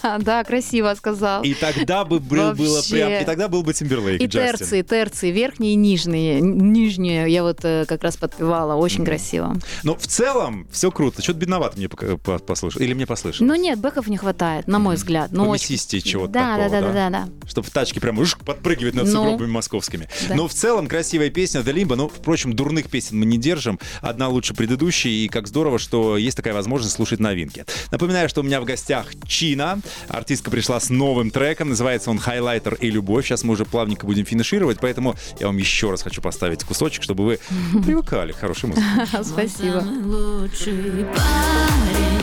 Да, 0.20 0.44
красиво 0.44 0.94
сказал. 0.96 1.42
И 1.42 1.54
тогда 1.54 2.04
бы 2.04 2.20
был- 2.20 2.54
было 2.54 2.82
прям... 2.88 3.10
И 3.14 3.24
тогда 3.24 3.48
был 3.48 3.64
бы 3.64 3.74
Тимберлейк, 3.74 4.20
И 4.22 4.26
Джастин. 4.26 4.58
терции, 4.58 4.82
терции, 4.82 5.30
верхние 5.32 5.72
и 5.72 5.74
нижние. 5.74 6.38
Н- 6.38 6.72
Нижние 6.72 7.28
я 7.32 7.42
вот 7.42 7.64
э, 7.64 7.84
как 7.88 8.04
раз 8.04 8.16
подпевала, 8.16 8.76
очень 8.76 9.04
красиво. 9.04 9.56
Но 9.82 9.96
в 9.96 10.06
целом 10.06 10.68
все 10.70 10.92
круто. 10.92 11.20
Что-то 11.20 11.40
бедновато 11.40 11.76
мне 11.78 11.88
пока- 11.88 12.16
по- 12.16 12.38
послышал. 12.38 12.80
Или 12.80 12.94
мне 12.94 13.06
послышалось. 13.06 13.48
Но 13.48 13.56
нет, 13.56 13.80
бэков 13.80 14.06
не 14.06 14.18
хватает, 14.18 14.68
на 14.68 14.78
мой 14.78 14.94
взгляд. 14.94 15.32
Ну, 15.32 15.48
очень- 15.48 15.66
Помесистее 15.66 16.00
чего-то 16.00 16.32
да, 16.34 16.56
такого, 16.58 16.70
да, 16.70 16.80
да? 16.80 16.86
да, 16.86 17.10
да, 17.10 17.26
да. 17.42 17.48
Чтобы 17.48 17.66
в 17.66 17.70
тачке 17.70 18.00
прям 18.00 18.20
подпрыгивать 18.44 18.94
над 18.94 19.06
Ну. 19.06 19.10
сугробами 19.12 19.48
московскими. 19.50 20.08
Но 20.32 20.46
в 20.46 20.54
целом 20.54 20.86
красивая 20.86 21.30
песня 21.30 21.60
The 21.62 21.74
Limbo. 21.74 22.03
Ну, 22.04 22.10
впрочем, 22.14 22.52
дурных 22.52 22.90
песен 22.90 23.18
мы 23.18 23.24
не 23.24 23.38
держим. 23.38 23.80
Одна 24.02 24.28
лучше 24.28 24.52
предыдущей. 24.52 25.24
И 25.24 25.28
как 25.28 25.46
здорово, 25.48 25.78
что 25.78 26.18
есть 26.18 26.36
такая 26.36 26.52
возможность 26.52 26.96
слушать 26.96 27.18
новинки. 27.18 27.64
Напоминаю, 27.90 28.28
что 28.28 28.42
у 28.42 28.44
меня 28.44 28.60
в 28.60 28.66
гостях 28.66 29.06
Чина. 29.26 29.80
Артистка 30.08 30.50
пришла 30.50 30.80
с 30.80 30.90
новым 30.90 31.30
треком. 31.30 31.70
Называется 31.70 32.10
он 32.10 32.18
«Хайлайтер 32.18 32.74
и 32.74 32.90
любовь». 32.90 33.24
Сейчас 33.24 33.42
мы 33.42 33.54
уже 33.54 33.64
плавненько 33.64 34.04
будем 34.04 34.26
финишировать. 34.26 34.80
Поэтому 34.82 35.14
я 35.40 35.46
вам 35.46 35.56
еще 35.56 35.90
раз 35.90 36.02
хочу 36.02 36.20
поставить 36.20 36.62
кусочек, 36.62 37.02
чтобы 37.02 37.24
вы 37.24 37.38
привыкали 37.86 38.32
к 38.32 38.36
хорошей 38.36 38.68
музыке. 38.68 38.84
Спасибо. 39.22 39.82
Лучший 40.04 41.06
парень 41.06 42.20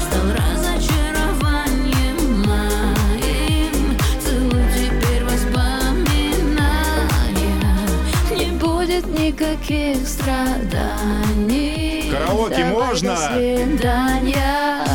стал 0.00 0.28
разочарованием 0.28 0.67
никаких 9.28 10.08
страданий. 10.08 12.10
Караоке 12.10 12.56
Давай 12.56 12.72
можно? 12.72 13.14
До 13.14 13.16
свидания. 13.16 14.87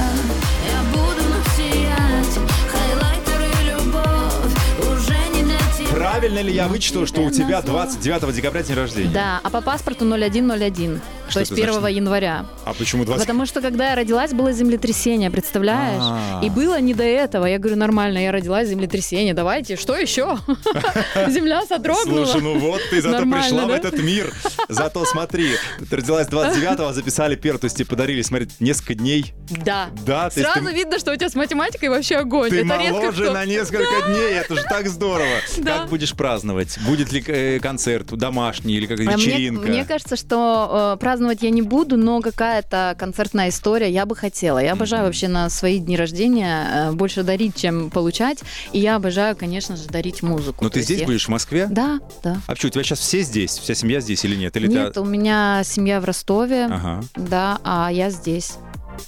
Правильно 6.04 6.40
ли 6.40 6.52
я 6.52 6.68
вычитал, 6.68 7.06
что 7.08 7.22
у 7.22 7.32
тебя 7.32 7.62
29 7.62 8.36
декабря 8.36 8.62
день 8.62 8.76
рождения? 8.76 9.10
Да, 9.14 9.40
а 9.42 9.50
по 9.50 9.62
паспорту 9.62 10.04
0101, 10.04 11.00
Что 11.30 11.34
то 11.36 11.40
есть 11.40 11.52
это 11.54 11.62
1 11.62 11.74
значит? 11.76 11.96
января. 11.96 12.46
А 12.66 12.74
почему 12.74 13.06
20? 13.06 13.26
Потому 13.26 13.46
что 13.46 13.62
когда 13.62 13.92
я 13.92 13.96
родилась, 13.96 14.34
было 14.34 14.52
землетрясение, 14.52 15.32
представляешь? 15.32 16.02
А. 16.02 16.42
И 16.44 16.50
было 16.50 16.78
не 16.82 16.94
до 16.94 17.04
этого. 17.04 17.46
Я 17.46 17.58
говорю, 17.58 17.78
нормально, 17.78 18.18
я 18.18 18.34
родилась, 18.34 18.68
землетрясение, 18.68 19.34
давайте, 19.34 19.78
что 19.78 19.96
еще? 19.96 20.38
Земля 21.30 21.62
содрогнула. 21.66 22.26
Слушай, 22.26 22.42
ну 22.42 22.60
вот 22.60 22.82
ты 22.90 23.02
зато 23.02 23.24
пришла 23.24 23.66
в 23.66 23.72
этот 23.72 23.98
мир. 24.04 24.34
Зато 24.68 25.06
смотри, 25.06 25.52
ты 25.90 25.96
родилась 25.96 26.28
29-го, 26.28 26.92
записали 26.92 27.36
первый, 27.38 27.60
то 27.60 27.66
есть 27.66 27.78
тебе 27.78 27.86
подарили, 27.86 28.22
смотри, 28.24 28.50
несколько 28.60 28.96
дней. 28.96 29.34
Да. 29.50 29.88
Да, 30.06 30.30
Сразу 30.30 30.68
видно, 30.68 31.00
что 31.00 31.14
у 31.14 31.16
тебя 31.16 31.30
с 31.30 31.36
математикой 31.36 31.88
вообще 31.88 32.18
огонь. 32.18 32.50
ты 32.50 32.66
моложе 32.66 33.32
на 33.32 33.46
несколько 33.46 34.06
дней, 34.10 34.34
это 34.34 34.56
же 34.56 34.64
так 34.64 34.90
здорово. 34.90 35.38
Да. 35.60 35.88
Будешь 35.94 36.16
праздновать? 36.16 36.80
Будет 36.88 37.12
ли 37.12 37.24
э, 37.28 37.60
концерт 37.60 38.08
домашний 38.18 38.74
или 38.78 38.88
какая-то 38.88 39.14
А 39.14 39.16
мне- 39.16 39.26
вечеринка? 39.28 39.68
Мне, 39.68 39.86
кажется, 39.86 40.16
что 40.16 40.96
э, 40.96 41.00
праздновать 41.00 41.44
я 41.44 41.52
не 41.52 41.62
буду, 41.62 41.98
но 41.98 42.20
какая-то 42.20 42.96
концертная 42.98 43.50
история 43.50 43.92
я 43.92 44.08
бы 44.08 44.16
хотела. 44.16 44.58
Я 44.58 44.72
обожаю 44.74 45.06
вообще 45.06 45.28
на 45.28 45.50
свои 45.52 45.78
дни 45.78 45.96
рождения 45.96 46.68
э, 46.90 46.92
больше 46.94 47.22
дарить, 47.22 47.56
чем 47.56 47.92
получать. 47.92 48.40
И 48.72 48.80
я 48.80 48.96
обожаю, 48.96 49.36
конечно 49.36 49.78
же, 49.78 49.88
дарить 49.88 50.24
музыку. 50.24 50.64
Но 50.64 50.72
ты 50.72 50.82
здесь 50.82 51.02
я- 51.02 51.06
будешь, 51.06 51.26
в 51.26 51.30
Москве? 51.30 51.68
Да, 51.70 52.00
да. 52.24 52.38
А 52.48 52.56
что, 52.56 52.66
у 52.66 52.70
тебя 52.72 52.82
сейчас 52.82 52.98
все 52.98 53.22
здесь? 53.22 53.52
Вся 53.60 53.76
семья 53.76 54.00
здесь 54.00 54.26
или 54.26 54.36
нет? 54.36 54.58
Или 54.58 54.66
Нет, 54.66 54.94
ты... 54.94 55.02
у 55.02 55.06
меня 55.06 55.62
семья 55.64 56.02
в 56.02 56.06
Ростове, 56.06 56.66
Ага. 56.72 57.04
да, 57.16 57.60
а 57.64 57.92
я 57.94 58.10
здесь, 58.10 58.54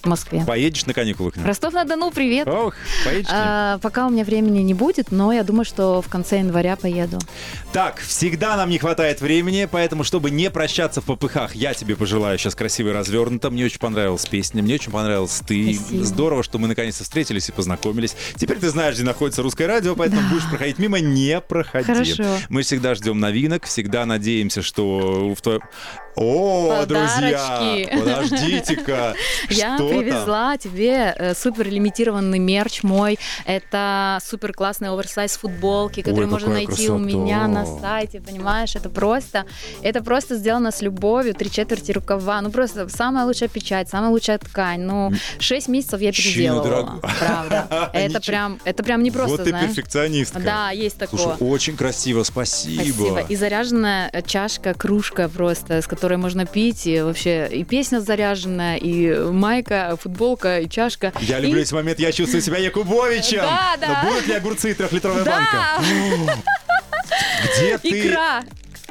в 0.01 0.07
Москве. 0.07 0.43
Поедешь 0.45 0.85
на 0.85 0.93
каникулы 0.93 1.31
к 1.31 1.37
ним? 1.37 1.45
Ростов-на-Дону, 1.45 2.11
привет! 2.11 2.47
Ох, 2.47 2.75
поедешь? 3.03 3.29
А, 3.31 3.77
пока 3.79 4.07
у 4.07 4.09
меня 4.09 4.23
времени 4.23 4.59
не 4.59 4.73
будет, 4.73 5.11
но 5.11 5.31
я 5.31 5.43
думаю, 5.43 5.65
что 5.65 6.01
в 6.01 6.07
конце 6.09 6.39
января 6.39 6.75
поеду. 6.75 7.19
Так, 7.73 7.99
всегда 7.99 8.55
нам 8.57 8.69
не 8.69 8.77
хватает 8.77 9.21
времени, 9.21 9.67
поэтому, 9.71 10.03
чтобы 10.03 10.31
не 10.31 10.49
прощаться 10.49 11.01
в 11.01 11.05
попыхах, 11.05 11.55
я 11.55 11.73
тебе 11.73 11.95
пожелаю 11.95 12.37
сейчас 12.37 12.55
красиво 12.55 12.89
и 12.89 12.91
развернуто. 12.91 13.49
Мне 13.49 13.65
очень 13.65 13.79
понравилась 13.79 14.25
песня, 14.25 14.63
мне 14.63 14.75
очень 14.75 14.91
понравилась 14.91 15.41
ты. 15.45 15.73
Спасибо. 15.75 16.03
Здорово, 16.03 16.43
что 16.43 16.57
мы 16.57 16.67
наконец-то 16.67 17.03
встретились 17.03 17.49
и 17.49 17.51
познакомились. 17.51 18.15
Теперь 18.35 18.57
ты 18.57 18.69
знаешь, 18.69 18.95
где 18.95 19.03
находится 19.03 19.41
русское 19.41 19.67
радио, 19.67 19.95
поэтому 19.95 20.21
будешь 20.29 20.47
проходить 20.49 20.79
мимо, 20.79 20.99
не 20.99 21.41
проходи. 21.41 21.85
Хорошо. 21.85 22.23
Мы 22.49 22.61
всегда 22.61 22.95
ждем 22.95 23.19
новинок, 23.19 23.65
всегда 23.65 24.05
надеемся, 24.05 24.61
что 24.61 25.33
в 25.33 25.41
твоем... 25.41 25.61
О, 26.15 26.85
друзья, 26.85 27.85
Подарочки. 27.89 27.89
подождите-ка, 27.99 29.15
Я 29.49 29.77
там? 29.77 29.89
привезла 29.89 30.57
тебе 30.57 31.13
э, 31.17 31.33
супер 31.35 31.67
лимитированный 31.67 32.39
мерч 32.39 32.83
мой. 32.83 33.19
Это 33.45 34.19
супер 34.23 34.53
классные 34.53 34.91
оверсайз 34.91 35.35
футболки, 35.37 36.01
которые 36.01 36.25
Ой, 36.27 36.31
можно 36.31 36.53
найти 36.53 36.89
у 36.89 36.97
меня 36.97 37.47
на 37.47 37.65
сайте, 37.65 38.21
понимаешь? 38.21 38.75
Это 38.75 38.89
просто, 38.89 39.45
это 39.81 40.01
просто 40.03 40.35
сделано 40.37 40.71
с 40.71 40.81
любовью, 40.81 41.33
три 41.33 41.51
четверти 41.51 41.91
рукава. 41.91 42.39
Ну 42.41 42.49
просто 42.49 42.87
самая 42.87 43.25
лучшая 43.25 43.49
печать, 43.49 43.89
самая 43.89 44.11
лучшая 44.11 44.37
ткань. 44.37 44.81
Ну 44.81 45.11
шесть 45.39 45.67
месяцев 45.67 45.99
я 46.01 46.11
дорогая. 46.53 46.99
правда. 47.19 47.89
Это 47.93 48.21
прям, 48.21 48.59
это 48.63 48.83
прям 48.83 49.03
не 49.03 49.11
просто, 49.11 49.37
вот 49.37 49.43
ты 49.43 49.51
перфекционистка. 49.51 50.39
Да, 50.39 50.71
есть 50.71 50.97
Слушай, 51.09 51.31
такое. 51.31 51.49
очень 51.49 51.75
красиво, 51.75 52.23
спасибо. 52.23 52.83
Спасибо. 52.83 53.19
И 53.29 53.35
заряженная 53.35 54.11
чашка, 54.25 54.73
кружка 54.73 55.27
просто, 55.29 55.81
с 55.81 55.87
которой 55.87 56.04
можно 56.13 56.45
пить. 56.45 56.87
И 56.87 57.01
вообще 57.01 57.47
и 57.51 57.63
песня 57.63 57.99
заряженная, 57.99 58.77
и 58.77 59.13
майка, 59.31 59.97
футболка, 60.01 60.59
и 60.61 60.69
чашка. 60.69 61.11
Я 61.21 61.39
люблю 61.39 61.59
И- 61.59 61.63
эти 61.63 61.73
моменты, 61.73 62.01
я 62.03 62.11
чувствую 62.11 62.41
себя 62.41 62.57
Якубовичем. 62.59 63.41
Да, 63.41 63.75
да. 63.81 64.01
Но 64.03 64.09
будут 64.09 64.27
ли 64.27 64.33
огурцы 64.35 64.71
и 64.71 64.73
трехлитровая 64.73 65.23
Да! 65.23 65.79
банка? 65.81 66.39
Где 67.57 67.77
ты? 67.77 68.07
Икра. 68.09 68.43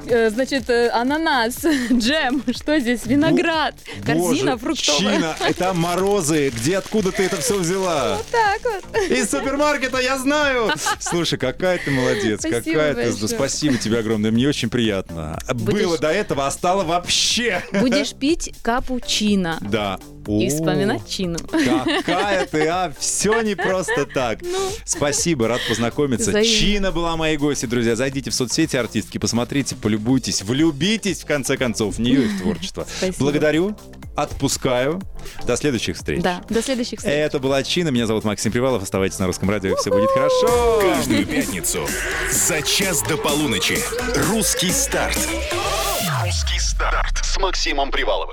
Э, 0.06 0.30
Значит, 0.30 0.68
э, 0.68 0.90
ананас, 0.90 1.64
джем, 1.92 2.42
что 2.54 2.78
здесь? 2.78 3.06
Виноград, 3.06 3.74
корзина 4.04 4.56
Боже, 4.56 4.58
фруктовая. 4.58 5.16
Чина, 5.16 5.36
это 5.40 5.72
морозы. 5.72 6.50
Где, 6.50 6.78
откуда 6.78 7.12
ты 7.12 7.24
это 7.24 7.36
все 7.40 7.58
взяла? 7.58 8.18
Так 8.30 8.60
вот. 8.64 9.10
Из 9.10 9.30
супермаркета, 9.30 9.98
я 9.98 10.18
знаю. 10.18 10.70
Слушай, 11.00 11.38
какая 11.38 11.78
ты 11.78 11.90
молодец, 11.90 12.40
Спасибо 12.40 12.60
какая 12.78 12.94
ты... 12.94 13.02
большое. 13.10 13.28
Спасибо 13.28 13.76
тебе 13.78 13.98
огромное, 13.98 14.30
мне 14.30 14.48
очень 14.48 14.68
приятно. 14.68 15.38
Будешь- 15.52 15.84
Было 15.84 15.98
до 15.98 16.10
этого, 16.10 16.46
а 16.46 16.50
стало 16.50 16.84
вообще. 16.84 17.62
Будешь 17.72 18.12
пить 18.14 18.54
капучино 18.62 19.58
Да. 19.60 19.98
И 20.28 20.48
вспоминать 20.48 21.08
чину. 21.08 21.38
Какая 21.38 22.46
ты, 22.46 22.66
а? 22.66 22.92
Все 22.98 23.40
не 23.42 23.54
просто 23.54 24.06
так. 24.06 24.40
Спасибо, 24.84 25.48
рад 25.48 25.60
познакомиться. 25.68 26.32
Ну. 26.32 26.42
Чина 26.42 26.92
была 26.92 27.16
моей 27.16 27.36
гостьей, 27.36 27.68
друзья. 27.68 27.96
Зайдите 27.96 28.30
в 28.30 28.34
соцсети 28.34 28.76
артистки, 28.76 29.18
посмотрите, 29.18 29.76
полюбуйтесь, 29.76 30.42
влюбитесь, 30.42 31.22
в 31.22 31.26
конце 31.26 31.56
концов, 31.56 31.96
в 31.96 32.00
нее 32.00 32.24
и 32.24 32.28
в 32.28 32.40
творчество. 32.40 32.86
Спасибо. 32.98 33.16
Благодарю, 33.18 33.76
отпускаю. 34.16 35.00
До 35.46 35.56
следующих 35.56 35.96
встреч. 35.96 36.22
Да, 36.22 36.42
до 36.48 36.62
следующих 36.62 36.98
встреч. 36.98 37.14
Это 37.14 37.38
была 37.38 37.62
Чина, 37.62 37.88
меня 37.88 38.06
зовут 38.06 38.24
Максим 38.24 38.52
Привалов. 38.52 38.82
Оставайтесь 38.82 39.18
на 39.18 39.26
русском 39.26 39.50
радио, 39.50 39.72
и 39.72 39.76
все 39.76 39.90
будет 39.90 40.10
хорошо. 40.10 40.80
Каждую 40.80 41.26
пятницу 41.26 41.86
за 42.30 42.62
час 42.62 43.02
до 43.02 43.16
полуночи. 43.16 43.78
Русский 44.28 44.70
старт. 44.70 45.18
Русский 46.24 46.58
старт 46.58 47.18
с 47.22 47.38
Максимом 47.38 47.90
Приваловым. 47.90 48.32